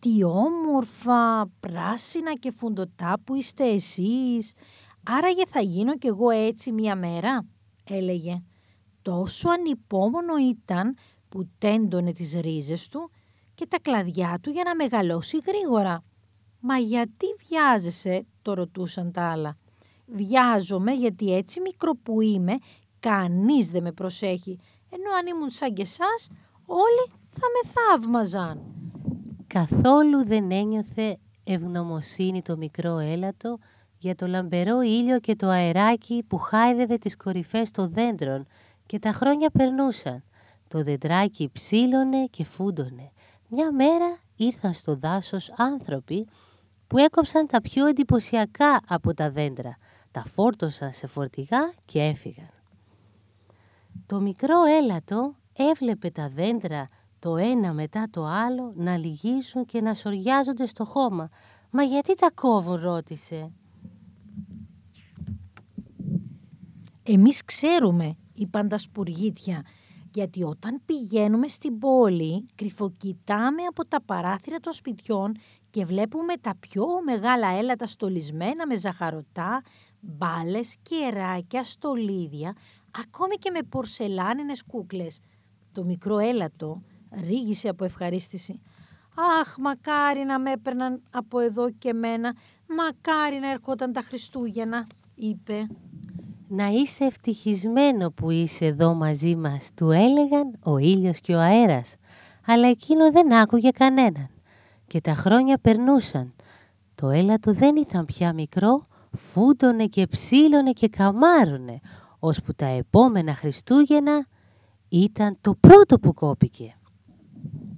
Τι 0.00 0.24
όμορφα, 0.24 1.50
πράσινα 1.60 2.32
και 2.32 2.50
φουντοτά 2.50 3.20
που 3.24 3.34
είστε 3.34 3.64
εσείς. 3.64 4.52
Άραγε 5.06 5.42
θα 5.46 5.60
γίνω 5.60 5.96
κι 5.96 6.06
εγώ 6.06 6.30
έτσι 6.30 6.72
μία 6.72 6.96
μέρα, 6.96 7.44
έλεγε. 7.90 8.42
Τόσο 9.02 9.48
ανυπόμονο 9.48 10.36
ήταν 10.50 10.96
που 11.28 11.48
τέντωνε 11.58 12.12
τις 12.12 12.34
ρίζες 12.40 12.88
του 12.88 13.10
και 13.54 13.66
τα 13.66 13.78
κλαδιά 13.82 14.38
του 14.42 14.50
για 14.50 14.62
να 14.64 14.74
μεγαλώσει 14.74 15.38
γρήγορα. 15.46 16.04
«Μα 16.60 16.76
γιατί 16.78 17.26
βιάζεσαι» 17.48 18.26
το 18.42 18.54
ρωτούσαν 18.54 19.12
τα 19.12 19.30
άλλα. 19.30 19.56
Βιάζομαι 20.06 20.92
γιατί 20.92 21.34
έτσι 21.34 21.60
μικρό 21.60 21.92
που 22.02 22.20
είμαι, 22.20 22.58
κανείς 23.08 23.70
δεν 23.70 23.82
με 23.82 23.92
προσέχει. 23.92 24.58
Ενώ 24.90 25.10
αν 25.18 25.26
ήμουν 25.26 25.50
σαν 25.50 25.74
και 25.74 25.82
εσάς, 25.82 26.28
όλοι 26.66 27.12
θα 27.30 27.46
με 27.54 27.70
θαύμαζαν. 27.70 28.62
Καθόλου 29.46 30.26
δεν 30.26 30.50
ένιωθε 30.50 31.18
ευγνωμοσύνη 31.44 32.42
το 32.42 32.56
μικρό 32.56 32.98
έλατο 32.98 33.58
για 33.98 34.14
το 34.14 34.26
λαμπερό 34.26 34.80
ήλιο 34.80 35.18
και 35.18 35.36
το 35.36 35.48
αεράκι 35.48 36.24
που 36.28 36.38
χάιδευε 36.38 36.98
τις 36.98 37.16
κορυφές 37.16 37.70
των 37.70 37.92
δέντρων 37.92 38.46
και 38.86 38.98
τα 38.98 39.12
χρόνια 39.12 39.50
περνούσαν. 39.50 40.22
Το 40.68 40.82
δεντράκι 40.82 41.50
ψήλωνε 41.52 42.26
και 42.30 42.44
φούντωνε. 42.44 43.12
Μια 43.48 43.72
μέρα 43.72 44.18
ήρθαν 44.36 44.72
στο 44.72 44.96
δάσος 44.96 45.52
άνθρωποι 45.56 46.26
που 46.86 46.98
έκοψαν 46.98 47.46
τα 47.46 47.60
πιο 47.60 47.86
εντυπωσιακά 47.86 48.80
από 48.88 49.14
τα 49.14 49.30
δέντρα, 49.30 49.76
τα 50.10 50.24
φόρτωσαν 50.34 50.92
σε 50.92 51.06
φορτηγά 51.06 51.72
και 51.84 52.00
έφυγαν. 52.00 52.50
Το 54.06 54.20
μικρό 54.20 54.64
έλατο 54.64 55.34
έβλεπε 55.52 56.10
τα 56.10 56.28
δέντρα 56.28 56.86
το 57.18 57.36
ένα 57.36 57.72
μετά 57.72 58.08
το 58.10 58.24
άλλο 58.24 58.72
να 58.76 58.96
λυγίζουν 58.96 59.64
και 59.64 59.80
να 59.80 59.94
σοριάζονται 59.94 60.66
στο 60.66 60.84
χώμα. 60.84 61.28
«Μα 61.70 61.82
γιατί 61.82 62.14
τα 62.14 62.30
κόβουν» 62.34 62.80
ρώτησε. 62.80 63.52
«Εμείς 67.02 67.44
ξέρουμε», 67.44 68.16
είπαν 68.34 68.68
τα 68.68 68.78
σπουργίτια, 68.78 69.64
γιατί 70.14 70.42
όταν 70.42 70.82
πηγαίνουμε 70.86 71.48
στην 71.48 71.78
πόλη 71.78 72.46
κρυφοκοιτάμε 72.54 73.62
από 73.62 73.86
τα 73.86 74.02
παράθυρα 74.02 74.58
των 74.58 74.72
σπιτιών 74.72 75.36
και 75.70 75.84
βλέπουμε 75.84 76.36
τα 76.40 76.54
πιο 76.60 76.86
μεγάλα 77.04 77.48
έλατα 77.48 77.86
στολισμένα 77.86 78.66
με 78.66 78.76
ζαχαρωτά, 78.76 79.62
μπάλες, 80.00 80.76
κεράκια, 80.82 81.64
στολίδια, 81.64 82.56
ακόμη 83.02 83.36
και 83.36 83.50
με 83.50 83.62
πορσελάνινες 83.62 84.62
κούκλες. 84.64 85.20
Το 85.72 85.84
μικρό 85.84 86.18
έλατο 86.18 86.82
ρίγησε 87.26 87.68
από 87.68 87.84
ευχαρίστηση. 87.84 88.60
«Αχ, 89.40 89.56
μακάρι 89.58 90.24
να 90.24 90.38
με 90.38 90.52
έπαιρναν 90.52 91.02
από 91.10 91.38
εδώ 91.38 91.70
και 91.70 91.92
μένα, 91.92 92.34
μακάρι 92.68 93.38
να 93.38 93.50
ερχόταν 93.50 93.92
τα 93.92 94.00
Χριστούγεννα», 94.00 94.86
είπε. 95.14 95.66
«Να 96.48 96.66
είσαι 96.66 97.04
ευτυχισμένο 97.04 98.10
που 98.10 98.30
είσαι 98.30 98.64
εδώ 98.64 98.94
μαζί 98.94 99.36
μας», 99.36 99.70
του 99.74 99.90
έλεγαν 99.90 100.58
ο 100.62 100.78
ήλιος 100.78 101.20
και 101.20 101.34
ο 101.34 101.38
αέρας, 101.38 101.96
αλλά 102.46 102.68
εκείνο 102.68 103.10
δεν 103.12 103.32
άκουγε 103.32 103.70
κανέναν. 103.70 104.28
Και 104.86 105.00
τα 105.00 105.14
χρόνια 105.14 105.58
περνούσαν. 105.58 106.34
Το 106.94 107.08
έλατο 107.08 107.52
δεν 107.52 107.76
ήταν 107.76 108.04
πια 108.04 108.32
μικρό, 108.32 108.82
φούντωνε 109.12 109.86
και 109.86 110.06
ψήλωνε 110.06 110.72
και 110.72 110.88
καμάρωνε, 110.88 111.80
ώσπου 112.18 112.54
τα 112.54 112.66
επόμενα 112.66 113.34
Χριστούγεννα 113.34 114.26
ήταν 114.88 115.38
το 115.40 115.54
πρώτο 115.54 115.98
που 115.98 116.14
κόπηκε. 116.14 116.76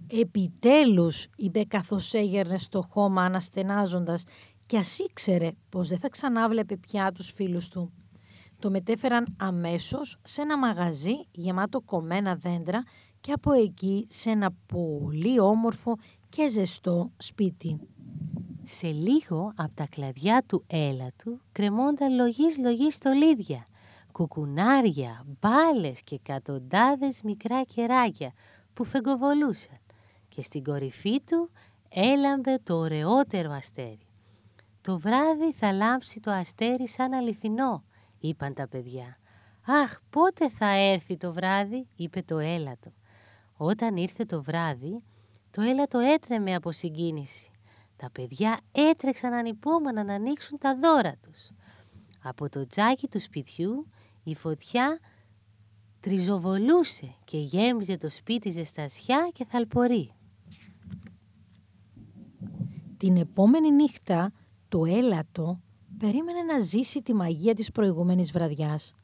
«Επιτέλους», 0.06 1.28
είπε 1.36 1.64
καθώς 1.64 2.14
έγερνε 2.14 2.58
στο 2.58 2.82
χώμα 2.90 3.22
αναστενάζοντας 3.22 4.24
και 4.66 4.76
ας 4.78 4.98
ήξερε 4.98 5.50
πως 5.68 5.88
δεν 5.88 5.98
θα 5.98 6.08
ξανάβλεπε 6.08 6.76
πια 6.76 7.12
τους 7.12 7.30
φίλους 7.30 7.68
του. 7.68 7.92
Το 8.58 8.70
μετέφεραν 8.70 9.36
αμέσως 9.38 10.18
σε 10.22 10.42
ένα 10.42 10.58
μαγαζί 10.58 11.14
γεμάτο 11.30 11.80
κομμένα 11.80 12.34
δέντρα 12.34 12.82
και 13.20 13.32
από 13.32 13.52
εκεί 13.52 14.06
σε 14.08 14.30
ένα 14.30 14.50
πολύ 14.66 15.40
όμορφο 15.40 15.96
και 16.28 16.48
ζεστό 16.48 17.10
σπίτι. 17.16 17.80
Σε 18.64 18.86
λίγο 18.86 19.52
από 19.56 19.74
τα 19.74 19.86
κλαδιά 19.90 20.44
του 20.46 20.64
έλατου 20.66 21.40
κρεμόνταν 21.52 22.14
λογής 22.14 22.58
λογής 22.58 22.94
στολίδια, 22.94 23.66
κουκουνάρια, 24.18 25.26
μπάλες 25.40 26.02
και 26.02 26.14
εκατοντάδες 26.14 27.22
μικρά 27.22 27.62
κεράκια 27.62 28.32
που 28.74 28.84
φεγκοβολούσαν 28.84 29.78
και 30.28 30.42
στην 30.42 30.64
κορυφή 30.64 31.20
του 31.20 31.50
έλαμπε 31.88 32.58
το 32.62 32.76
ωραιότερο 32.76 33.52
αστέρι. 33.52 34.06
«Το 34.80 34.98
βράδυ 34.98 35.52
θα 35.52 35.72
λάμψει 35.72 36.20
το 36.20 36.30
αστέρι 36.30 36.88
σαν 36.88 37.12
αληθινό», 37.12 37.84
είπαν 38.20 38.54
τα 38.54 38.68
παιδιά. 38.68 39.18
«Αχ, 39.66 39.98
πότε 40.10 40.48
θα 40.48 40.66
έρθει 40.66 41.16
το 41.16 41.32
βράδυ», 41.32 41.86
είπε 41.96 42.22
το 42.22 42.38
έλατο. 42.38 42.92
Όταν 43.56 43.96
ήρθε 43.96 44.24
το 44.24 44.42
βράδυ, 44.42 45.02
το 45.50 45.62
έλατο 45.62 45.98
έτρεμε 45.98 46.54
από 46.54 46.72
συγκίνηση. 46.72 47.50
Τα 47.96 48.10
παιδιά 48.10 48.60
έτρεξαν 48.72 49.32
ανυπόμονα 49.32 50.04
να 50.04 50.14
ανοίξουν 50.14 50.58
τα 50.58 50.76
δώρα 50.76 51.14
τους. 51.22 51.50
Από 52.22 52.48
το 52.48 52.66
τζάκι 52.66 53.08
του 53.08 53.20
σπιτιού 53.20 53.86
η 54.24 54.34
φωτιά 54.34 54.98
τριζοβολούσε 56.00 57.14
και 57.24 57.38
γέμιζε 57.38 57.96
το 57.96 58.10
σπίτι 58.10 58.50
ζεστασιά 58.50 59.30
και 59.32 59.44
θαλπορή. 59.44 60.12
Την 62.96 63.16
επόμενη 63.16 63.70
νύχτα 63.70 64.32
το 64.68 64.84
έλατο 64.84 65.60
περίμενε 65.98 66.42
να 66.42 66.58
ζήσει 66.58 67.02
τη 67.02 67.14
μαγεία 67.14 67.54
της 67.54 67.70
προηγούμενης 67.70 68.32
βραδιάς. 68.32 68.94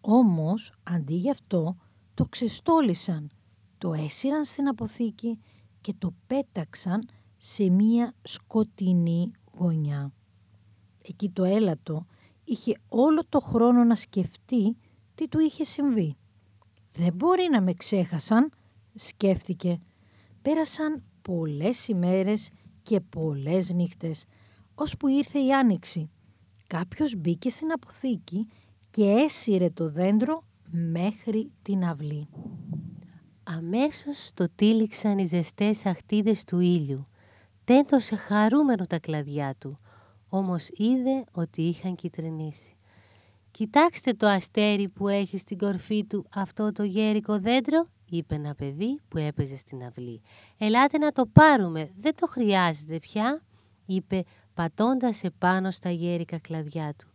Όμως, 0.00 0.72
αντί 0.82 1.14
γι' 1.14 1.30
αυτό, 1.30 1.76
το 2.14 2.24
ξεστόλισαν, 2.24 3.30
το 3.78 3.92
έσυραν 3.92 4.44
στην 4.44 4.68
αποθήκη 4.68 5.38
και 5.80 5.94
το 5.98 6.14
πέταξαν 6.26 7.08
σε 7.36 7.68
μία 7.68 8.14
σκοτεινή 8.22 9.30
γωνιά. 9.58 10.12
Εκεί 11.02 11.30
το 11.30 11.44
έλατο 11.44 12.06
είχε 12.46 12.78
όλο 12.88 13.22
το 13.28 13.40
χρόνο 13.40 13.84
να 13.84 13.94
σκεφτεί 13.94 14.76
τι 15.14 15.28
του 15.28 15.38
είχε 15.38 15.64
συμβεί. 15.64 16.16
«Δεν 16.92 17.14
μπορεί 17.14 17.48
να 17.50 17.60
με 17.60 17.72
ξέχασαν», 17.72 18.50
σκέφτηκε. 18.94 19.80
Πέρασαν 20.42 21.02
πολλές 21.22 21.88
ημέρες 21.88 22.50
και 22.82 23.00
πολλές 23.00 23.72
νύχτες, 23.72 24.24
ώσπου 24.74 25.08
ήρθε 25.08 25.38
η 25.38 25.52
άνοιξη. 25.52 26.10
Κάποιος 26.66 27.14
μπήκε 27.16 27.48
στην 27.48 27.72
αποθήκη 27.72 28.46
και 28.90 29.04
έσυρε 29.04 29.70
το 29.70 29.90
δέντρο 29.90 30.42
μέχρι 30.70 31.50
την 31.62 31.84
αυλή. 31.84 32.28
Αμέσως 33.42 34.30
το 34.34 34.48
τύλιξαν 34.54 35.18
οι 35.18 35.24
ζεστές 35.24 35.86
αχτίδες 35.86 36.44
του 36.44 36.60
ήλιου. 36.60 37.06
Τέντωσε 37.64 38.16
χαρούμενο 38.16 38.86
τα 38.86 38.98
κλαδιά 38.98 39.54
του, 39.58 39.78
όμως 40.28 40.68
είδε 40.72 41.24
ότι 41.32 41.62
είχαν 41.62 41.94
κυτρινήσει. 41.94 42.76
«Κοιτάξτε 43.50 44.12
το 44.12 44.26
αστέρι 44.26 44.88
που 44.88 45.08
έχει 45.08 45.38
στην 45.38 45.58
κορφή 45.58 46.04
του 46.04 46.26
αυτό 46.34 46.72
το 46.72 46.82
γέρικο 46.82 47.38
δέντρο», 47.40 47.84
είπε 48.10 48.34
ένα 48.34 48.54
παιδί 48.54 49.00
που 49.08 49.18
έπαιζε 49.18 49.56
στην 49.56 49.84
αυλή. 49.84 50.22
«Ελάτε 50.58 50.98
να 50.98 51.12
το 51.12 51.26
πάρουμε, 51.26 51.90
δεν 51.96 52.14
το 52.14 52.26
χρειάζεται 52.26 52.98
πια», 52.98 53.42
είπε 53.86 54.24
πατώντας 54.54 55.22
επάνω 55.22 55.70
στα 55.70 55.90
γέρικα 55.90 56.38
κλαδιά 56.38 56.94
του. 56.98 57.08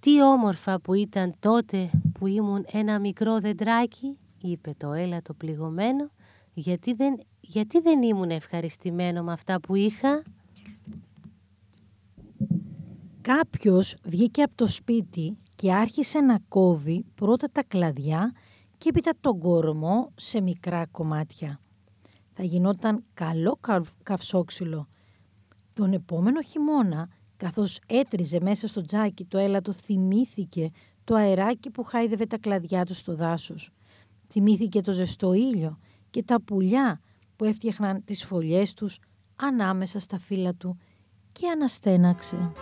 «Τι 0.00 0.22
όμορφα 0.22 0.80
που 0.80 0.94
ήταν 0.94 1.34
τότε 1.40 1.90
που 2.18 2.26
ήμουν 2.26 2.64
ένα 2.70 2.98
μικρό 2.98 3.40
δεντράκι», 3.40 4.18
είπε 4.40 4.74
το 4.78 4.92
έλατο 4.92 5.34
πληγωμένο, 5.34 6.10
«γιατί 6.54 6.92
δεν, 6.92 7.20
γιατί 7.40 7.80
δεν 7.80 8.02
ήμουν 8.02 8.30
ευχαριστημένο 8.30 9.22
με 9.22 9.32
αυτά 9.32 9.60
που 9.60 9.74
είχα». 9.74 10.22
Κάποιος 13.26 13.96
βγήκε 14.04 14.42
από 14.42 14.54
το 14.54 14.66
σπίτι 14.66 15.36
και 15.56 15.72
άρχισε 15.72 16.20
να 16.20 16.38
κόβει 16.48 17.04
πρώτα 17.14 17.48
τα 17.52 17.62
κλαδιά 17.62 18.32
και 18.78 18.88
έπειτα 18.88 19.12
τον 19.20 19.38
κορμό 19.38 20.12
σε 20.16 20.40
μικρά 20.40 20.86
κομμάτια. 20.86 21.60
Θα 22.32 22.42
γινόταν 22.42 23.04
καλό 23.14 23.58
καυσόξυλο. 24.02 24.88
Τον 25.74 25.92
επόμενο 25.92 26.42
χειμώνα, 26.42 27.08
καθώς 27.36 27.78
έτριζε 27.86 28.38
μέσα 28.42 28.66
στο 28.66 28.82
τζάκι 28.82 29.24
το 29.24 29.38
έλατο, 29.38 29.72
θυμήθηκε 29.72 30.70
το 31.04 31.14
αεράκι 31.14 31.70
που 31.70 31.82
χάιδευε 31.82 32.26
τα 32.26 32.38
κλαδιά 32.38 32.84
του 32.84 32.94
στο 32.94 33.14
δάσος. 33.14 33.70
Θυμήθηκε 34.28 34.80
το 34.80 34.92
ζεστό 34.92 35.32
ήλιο 35.32 35.78
και 36.10 36.22
τα 36.22 36.40
πουλιά 36.40 37.00
που 37.36 37.44
έφτιαχναν 37.44 38.04
τις 38.04 38.24
φωλιές 38.24 38.74
τους 38.74 38.98
ανάμεσα 39.36 40.00
στα 40.00 40.18
φύλλα 40.18 40.54
του 40.54 40.78
και 41.32 41.48
αναστέναξε. 41.48 42.52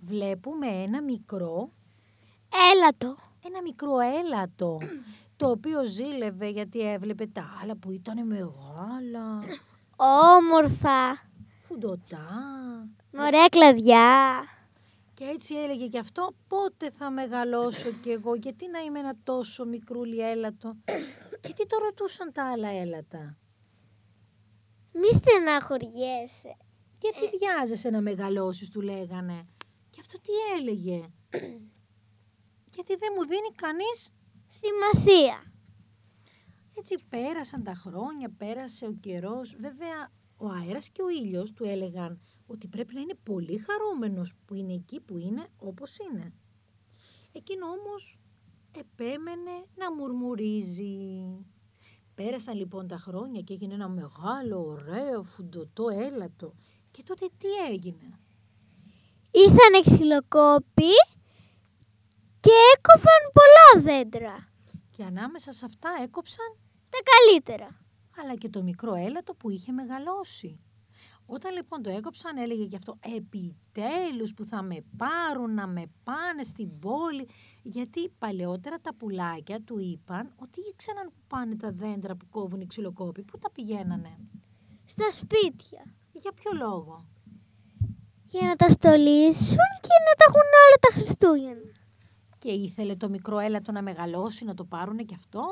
Βλέπουμε 0.00 0.66
ένα 0.66 1.02
μικρό... 1.02 1.70
Έλατο. 2.74 3.16
Ένα 3.44 3.62
μικρό 3.62 3.98
έλατο, 3.98 4.78
το 5.36 5.50
οποίο 5.50 5.84
ζήλευε 5.84 6.48
γιατί 6.48 6.80
έβλεπε 6.80 7.26
τα 7.26 7.58
άλλα 7.62 7.76
που 7.76 7.90
ήταν 7.90 8.26
μεγάλα, 8.26 9.44
Όμορφα. 10.36 11.28
φουντωτά. 11.58 12.28
Με 13.10 13.22
ωραία 13.22 13.48
κλαδιά. 13.48 14.44
Και 15.14 15.24
έτσι 15.24 15.54
έλεγε 15.54 15.86
και 15.86 15.98
αυτό 15.98 16.34
πότε 16.48 16.90
θα 16.90 17.10
μεγαλώσω 17.10 17.90
κι 17.90 18.10
εγώ, 18.10 18.34
γιατί 18.34 18.68
να 18.68 18.78
είμαι 18.78 18.98
ένα 18.98 19.14
τόσο 19.24 19.64
μικρούλι 19.64 20.18
έλατο. 20.20 20.76
Και 21.42 21.52
τι 21.56 21.66
το 21.66 21.78
ρωτούσαν 21.84 22.32
τα 22.32 22.50
άλλα 22.50 22.68
έλατα; 22.68 23.36
Μη 24.92 25.08
στεναχωριέσαι. 25.12 26.56
Γιατί 27.12 27.36
βιάζεσαι 27.36 27.90
να 27.90 28.00
μεγαλώσεις, 28.00 28.68
του 28.68 28.80
λέγανε. 28.80 29.46
Και 29.90 30.00
αυτό 30.00 30.18
τι 30.20 30.32
έλεγε; 30.58 31.10
γιατί 32.74 32.96
δεν 32.96 33.12
μου 33.16 33.26
δίνει 33.26 33.52
κανείς. 33.54 34.10
Σημασία. 34.48 35.52
Έτσι 36.78 37.04
πέρασαν 37.08 37.62
τα 37.62 37.74
χρόνια, 37.74 38.30
πέρασε 38.36 38.86
ο 38.86 38.92
καιρός. 38.92 39.56
Βέβαια, 39.58 40.12
ο 40.36 40.48
αέρας 40.48 40.90
και 40.90 41.02
ο 41.02 41.08
ήλιος 41.08 41.52
του 41.52 41.64
έλεγαν 41.64 42.20
ότι 42.46 42.68
πρέπει 42.68 42.94
να 42.94 43.00
είναι 43.00 43.18
πολύ 43.22 43.58
χαρούμενος 43.58 44.34
που 44.44 44.54
είναι 44.54 44.72
εκεί 44.72 45.00
που 45.00 45.18
είναι 45.18 45.46
όπως 45.58 45.98
είναι. 45.98 46.32
Εκείνο 47.32 47.66
όμως 47.66 48.18
επέμενε 48.78 49.64
να 49.74 49.94
μουρμουρίζει. 49.94 51.46
Πέρασαν 52.14 52.56
λοιπόν 52.56 52.86
τα 52.86 52.98
χρόνια 52.98 53.40
και 53.40 53.52
έγινε 53.52 53.74
ένα 53.74 53.88
μεγάλο, 53.88 54.66
ωραίο, 54.66 55.22
φουντωτό 55.22 55.88
έλατο. 55.88 56.54
Και 56.96 57.02
τότε 57.02 57.26
τι 57.38 57.48
έγινε; 57.72 58.18
Ήρθανε 59.30 59.80
ξυλοκόποι 59.84 60.92
και 62.40 62.50
έκοφαν 62.76 63.22
πολλά 63.32 63.82
δέντρα. 63.84 64.48
Και 64.90 65.04
ανάμεσα 65.04 65.52
σε 65.52 65.64
αυτά 65.64 65.90
έκοψαν 66.02 66.56
Τα 66.88 66.98
καλύτερα. 67.12 67.80
αλλά 68.16 68.34
και 68.34 68.48
το 68.48 68.62
μικρό 68.62 68.94
έλατο 68.94 69.34
που 69.34 69.50
είχε 69.50 69.72
μεγαλώσει. 69.72 70.60
Όταν 71.26 71.54
λοιπόν 71.54 71.82
το 71.82 71.90
έκοψαν 71.90 72.36
έλεγε 72.36 72.64
γι' 72.64 72.76
αυτό 72.76 72.98
επιτέλους 73.00 74.34
που 74.34 74.44
θα 74.44 74.62
με 74.62 74.84
πάρουν 74.96 75.54
να 75.54 75.66
με 75.66 75.90
πάνε 76.04 76.42
στην 76.42 76.78
πόλη 76.78 77.28
γιατί 77.62 78.08
παλαιότερα 78.08 78.80
τα 78.80 78.94
πουλάκια 78.94 79.60
του 79.60 79.78
είπαν 79.78 80.32
ότι 80.36 80.60
ήξεραν 80.72 81.06
που 81.06 81.22
πάνε 81.28 81.56
τα 81.56 81.72
δέντρα 81.72 82.16
που 82.16 82.26
κόβουν 82.30 82.60
οι 82.60 82.66
ξυλοκόποι, 82.66 83.22
που 83.22 83.38
τα 83.38 83.50
πηγαίνανε. 83.50 84.18
Στα 84.84 85.12
σπίτια. 85.12 85.94
Για 86.20 86.32
ποιο 86.32 86.50
λόγο; 86.54 87.00
Για 88.26 88.46
να 88.46 88.56
τα 88.56 88.68
στολίσουν 88.68 89.70
και 89.80 89.96
να 90.06 90.14
τα 90.16 90.24
έχουν 90.28 90.48
όλα 90.66 90.78
τα 90.80 90.92
Χριστούγεννα. 90.92 91.72
Και 92.38 92.50
ήθελε 92.52 92.96
το 92.96 93.08
μικρό 93.08 93.38
έλατο 93.38 93.72
να 93.72 93.82
μεγαλώσει 93.82 94.44
να 94.44 94.54
το 94.54 94.64
πάρουνε 94.64 95.02
κι 95.02 95.14
αυτό; 95.14 95.44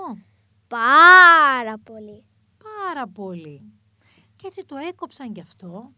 Πάρα 0.68 1.78
πολύ. 1.78 2.24
Πάρα 2.62 3.08
πολύ. 3.08 3.72
Και 4.36 4.46
έτσι 4.46 4.64
το 4.64 4.76
έκοψαν 4.76 5.32
κι 5.32 5.40
αυτό 5.40 5.92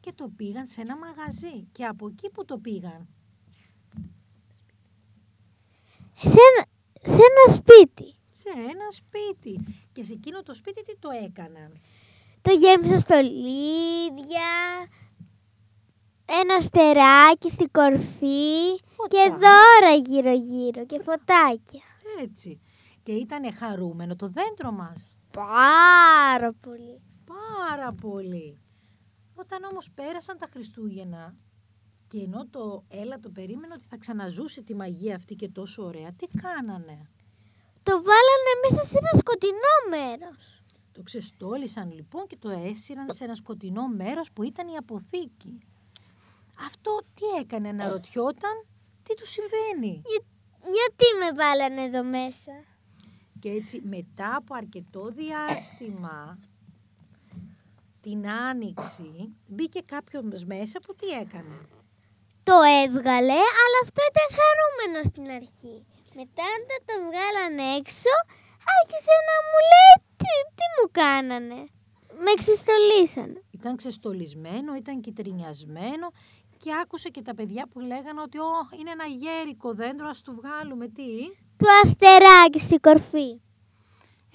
και 0.00 0.12
το 0.12 0.28
πήγαν 0.36 0.66
σε 0.66 0.80
ένα 0.80 0.96
μαγαζί. 0.96 1.68
Και 1.72 1.84
από 1.84 2.06
εκεί 2.06 2.30
που 2.30 2.44
το 2.44 2.58
πήγαν; 2.58 3.08
Σε 6.16 6.28
ένα, 6.28 6.66
σε 7.02 7.22
ένα 7.28 7.54
σπίτι. 7.54 8.14
σε 8.30 8.48
ένα 8.48 8.90
σπίτι. 8.90 9.60
Και 9.92 10.04
σε 10.04 10.12
εκείνο 10.12 10.42
το 10.42 10.54
σπίτι 10.54 10.84
τι 10.84 10.96
το 10.98 11.08
έκαναν; 11.24 11.80
Το 12.42 12.52
γέμισαν 12.52 13.00
στολίδια, 13.00 14.50
ένα 16.26 16.54
αστεράκι 16.54 17.50
στην 17.50 17.70
κορφή 17.70 18.78
Φωτά. 18.96 19.08
και 19.08 19.30
δώρα 19.30 19.94
γύρω-γύρω 20.06 20.86
και 20.86 21.00
φωτάκια. 21.02 21.82
Έτσι. 22.22 22.60
Και 23.02 23.12
ήταν 23.12 23.54
χαρούμενο 23.54 24.16
το 24.16 24.28
δέντρο 24.28 24.72
μας. 24.72 25.16
Πάρα 25.30 26.52
πολύ. 26.60 27.02
Πάρα 27.24 27.92
πολύ. 28.00 28.58
Όταν 29.34 29.64
όμως 29.64 29.90
πέρασαν 29.94 30.38
τα 30.38 30.46
Χριστούγεννα 30.52 31.34
και 32.08 32.18
ενώ 32.18 32.46
το 32.50 32.84
έλατο 32.88 33.30
περίμενε 33.30 33.74
ότι 33.74 33.86
θα 33.86 33.96
ξαναζούσε 33.96 34.62
τη 34.62 34.74
μαγεία 34.74 35.14
αυτή 35.14 35.34
και 35.34 35.48
τόσο 35.48 35.84
ωραία, 35.84 36.12
τι 36.12 36.26
κάνανε; 36.26 37.10
Το 37.82 37.92
βάλανε 37.92 38.52
μέσα 38.70 38.84
σε 38.84 38.98
ένα 38.98 39.18
σκοτεινό 39.18 39.74
μέρος. 39.90 40.59
Το 41.00 41.06
ξεστόλισαν 41.06 41.92
λοιπόν 41.92 42.26
και 42.26 42.36
το 42.36 42.50
έσυραν 42.50 43.06
σε 43.14 43.24
ένα 43.24 43.34
σκοτεινό 43.34 43.86
μέρος 43.88 44.32
που 44.32 44.42
ήταν 44.42 44.68
η 44.68 44.76
αποθήκη. 44.76 45.58
Αυτό 46.66 47.00
τι 47.14 47.26
έκανε, 47.40 47.68
αναρωτιόταν, 47.68 48.66
τι 49.02 49.14
του 49.14 49.26
συμβαίνει; 49.26 50.02
Για- 50.10 50.26
γιατί 50.76 51.06
με 51.20 51.28
βάλανε 51.42 51.82
εδώ 51.82 52.02
μέσα; 52.04 52.54
Και 53.40 53.50
έτσι 53.50 53.80
μετά 53.84 54.34
από 54.36 54.54
αρκετό 54.54 55.04
διάστημα, 55.08 56.38
την 58.00 58.28
άνοιξη, 58.28 59.34
μπήκε 59.46 59.80
κάποιος 59.80 60.44
μέσα 60.44 60.80
που 60.80 60.94
τι 60.94 61.08
έκανε; 61.08 61.58
Το 62.42 62.56
έβγαλε, 62.84 63.40
αλλά 63.62 63.78
αυτό 63.84 64.00
ήταν 64.10 64.28
χαρούμενο 64.38 64.98
στην 65.10 65.26
αρχή. 65.38 65.76
Μετά 66.18 66.44
όταν 66.58 66.80
το 66.88 66.94
βγάλανε 67.08 67.64
έξω, 67.80 68.12
άρχισε 68.76 69.14
να 69.28 69.36
μου 69.48 69.58
κάνανε. 71.00 71.60
Με 72.24 72.32
ξεστολίσανε. 72.36 73.42
Ήταν 73.50 73.76
ξεστολισμένο, 73.76 74.74
ήταν 74.74 75.00
κυτρινιασμένο 75.00 76.12
και 76.56 76.70
άκουσε 76.82 77.08
και 77.08 77.22
τα 77.22 77.34
παιδιά 77.34 77.66
που 77.70 77.80
λέγανε 77.80 78.20
ότι 78.20 78.38
«Ω, 78.38 78.68
είναι 78.80 78.90
ένα 78.90 79.04
γέρικο 79.04 79.74
δέντρο, 79.74 80.08
ας 80.08 80.22
του 80.22 80.32
βγάλουμε 80.32 80.88
τι». 80.88 81.10
Το 81.56 81.66
αστεράκι 81.84 82.60
στην 82.60 82.80
κορφή. 82.80 83.40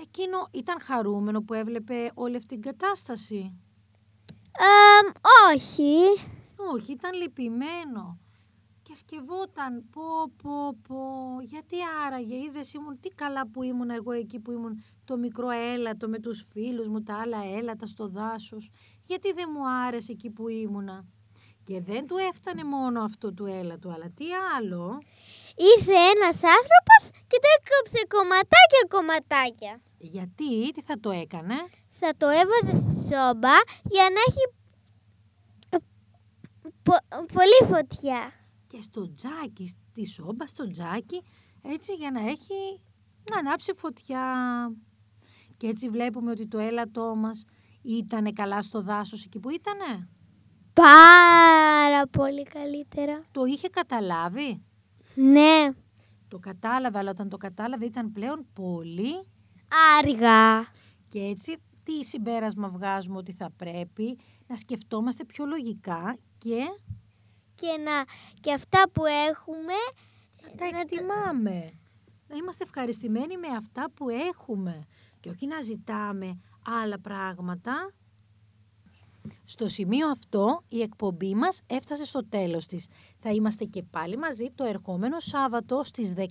Εκείνο 0.02 0.48
ήταν 0.52 0.82
χαρούμενο 0.82 1.42
που 1.42 1.54
έβλεπε 1.54 2.12
όλη 2.14 2.36
αυτή 2.36 2.48
την 2.48 2.62
κατάσταση. 2.62 3.60
Αμ, 4.58 5.12
όχι. 5.54 5.98
Όχι, 6.74 6.92
ήταν 6.92 7.14
λυπημένο. 7.14 8.20
Και 8.88 8.96
σκευόταν, 8.96 9.90
πω, 9.92 10.32
πω, 10.42 10.76
πω, 10.88 11.02
γιατί 11.42 11.76
άραγε, 12.06 12.36
είδες 12.36 12.74
ήμουν, 12.74 13.00
τι 13.00 13.10
καλά 13.10 13.48
που 13.48 13.64
ήμουν 13.64 13.90
εγώ 13.90 14.12
εκεί 14.12 14.40
που 14.40 14.52
ήμουν 14.52 14.84
το 15.06 15.18
μικρό 15.18 15.50
έλατο 15.50 16.08
με 16.08 16.20
τους 16.20 16.46
φίλους 16.52 16.88
μου, 16.88 17.04
τα 17.04 17.20
άλλα 17.22 17.38
έλατα 17.58 17.86
στο 17.86 18.08
δάσος. 18.08 18.70
Γιατί 19.06 19.32
δεν 19.34 19.50
μου 19.54 19.68
άρεσε 19.88 20.12
εκεί 20.12 20.30
που 20.30 20.48
ήμουνα. 20.48 21.06
Και 21.64 21.82
δεν 21.82 22.08
του 22.08 22.16
έφτανε 22.18 22.64
μόνο 22.64 23.02
αυτό 23.04 23.34
του 23.34 23.46
έλατο, 23.46 23.90
αλλά 23.90 24.10
τι 24.16 24.26
άλλο. 24.58 25.02
Ήρθε 25.56 25.92
ένας 26.14 26.40
άνθρωπος 26.58 27.02
και 27.28 27.38
το 27.44 27.48
έκοψε 27.58 28.06
κομματάκια 28.08 28.84
κομματάκια. 28.90 29.82
Γιατί, 29.98 30.72
τι 30.72 30.82
θα 30.82 31.00
το 31.00 31.12
έκανε; 31.12 31.56
Θα 32.00 32.12
το 32.18 32.28
έβαζε 32.28 32.78
στη 32.78 32.96
σόμπα 33.10 33.56
για 33.84 34.06
να 34.16 34.20
έχει 34.28 34.44
ε, 35.70 35.78
πο- 36.84 37.26
πολύ 37.34 37.74
φωτιά. 37.74 38.34
Και 38.76 38.82
στο 38.82 39.14
τζάκι, 39.14 39.68
στη 39.68 40.06
σόμπα, 40.06 40.48
στο 40.48 40.72
τζάκι, 40.72 41.22
έτσι 41.62 41.94
για 41.94 42.12
να 42.12 42.20
έχει, 42.20 42.80
να 43.32 43.38
ανάψει 43.38 43.74
φωτιά. 43.76 44.24
Και 45.58 45.68
έτσι 45.68 45.90
βλέπουμε 45.90 46.32
ότι 46.32 46.48
το 46.48 46.58
έλατό 46.58 47.16
μας 47.16 47.46
ήτανε 47.82 48.32
καλά 48.32 48.62
στο 48.62 48.82
δάσος 48.82 49.26
εκεί 49.26 49.40
που 49.40 49.50
ήτανε; 49.50 50.10
Πάρα 50.74 52.08
πολύ 52.08 52.44
καλύτερα. 52.44 53.24
Το 53.32 53.44
είχε 53.46 53.68
καταλάβει; 53.70 54.64
Ναι, 55.16 55.70
Το 56.28 56.40
κατάλαβε, 56.40 56.98
αλλά 56.98 57.12
όταν 57.12 57.30
το 57.30 57.38
κατάλαβε 57.38 57.86
ήταν 57.86 58.12
πλέον 58.12 58.46
πολύ. 58.54 59.26
άργα. 60.00 60.62
Και 61.10 61.20
έτσι 61.20 61.58
τι 61.84 62.04
συμπέρασμα 62.04 62.70
βγάζουμε 62.70 63.18
ότι 63.18 63.32
θα 63.32 63.50
πρέπει 63.58 64.18
να 64.48 64.56
σκεφτόμαστε 64.56 65.26
πιο 65.26 65.46
λογικά 65.46 66.18
και 66.38 66.60
Και, 67.56 67.78
να, 67.84 68.04
και 68.40 68.54
αυτά 68.54 68.90
που 68.94 69.06
έχουμε 69.06 69.74
να 70.42 70.56
τα 70.72 70.80
εκτιμάμε. 70.80 71.74
Να 72.28 72.36
είμαστε 72.36 72.64
ευχαριστημένοι 72.64 73.38
με 73.38 73.48
αυτά 73.48 73.90
που 73.96 74.10
έχουμε 74.10 74.86
και 75.20 75.30
όχι 75.30 75.48
να 75.48 75.62
ζητάμε 75.62 76.38
άλλα 76.84 77.00
πράγματα. 77.00 77.92
Στο 79.46 79.68
σημείο 79.68 80.08
αυτό 80.10 80.64
η 80.70 80.82
εκπομπή 80.82 81.36
μας 81.36 81.62
έφτασε 81.68 82.06
στο 82.06 82.26
τέλος 82.30 82.66
της. 82.68 82.88
Θα 83.20 83.30
είμαστε 83.32 83.66
και 83.66 83.84
πάλι 83.84 84.18
μαζί 84.18 84.52
το 84.56 84.64
ερχόμενο 84.64 85.20
Σάββατο 85.20 85.84
στις 85.84 86.14
10.30 86.16 86.24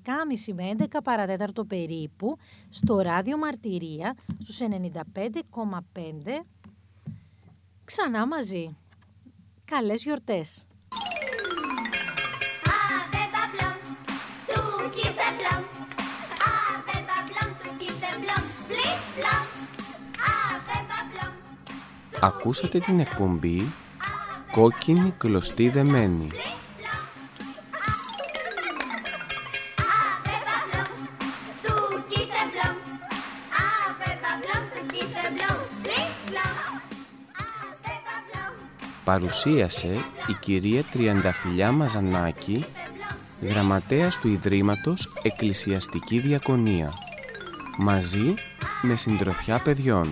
με 0.55 0.75
11 0.79 0.85
παρατέταρτο 1.05 1.65
περίπου 1.65 2.37
στο 2.69 2.99
ράδιο 2.99 3.39
Μαρτυρία 3.39 4.17
στους 4.43 4.59
95,5 4.61 6.45
ξανά 7.85 8.27
μαζί. 8.27 8.77
Καλές 9.65 10.03
γιορτές! 10.03 10.67
Ακούσατε 22.21 22.79
την 22.79 23.01
εκπομπή 23.01 23.73
Κόκκινη 24.53 25.15
κλωστή 25.19 25.69
δεμένη. 25.69 26.29
Παρουσίασε 39.05 39.97
η 40.29 40.33
κυρία 40.41 40.83
Τριανταφυλιά 40.93 41.73
Μαζανάκη, 41.73 42.65
γραμματέας 43.43 44.19
του 44.19 44.29
Ιδρύματος 44.29 45.21
Εκκλησιαστική 45.23 46.19
Διακονία, 46.19 46.93
μαζί 47.79 48.35
με 48.83 48.97
συντροφιά 48.97 49.59
παιδιών. 49.59 50.09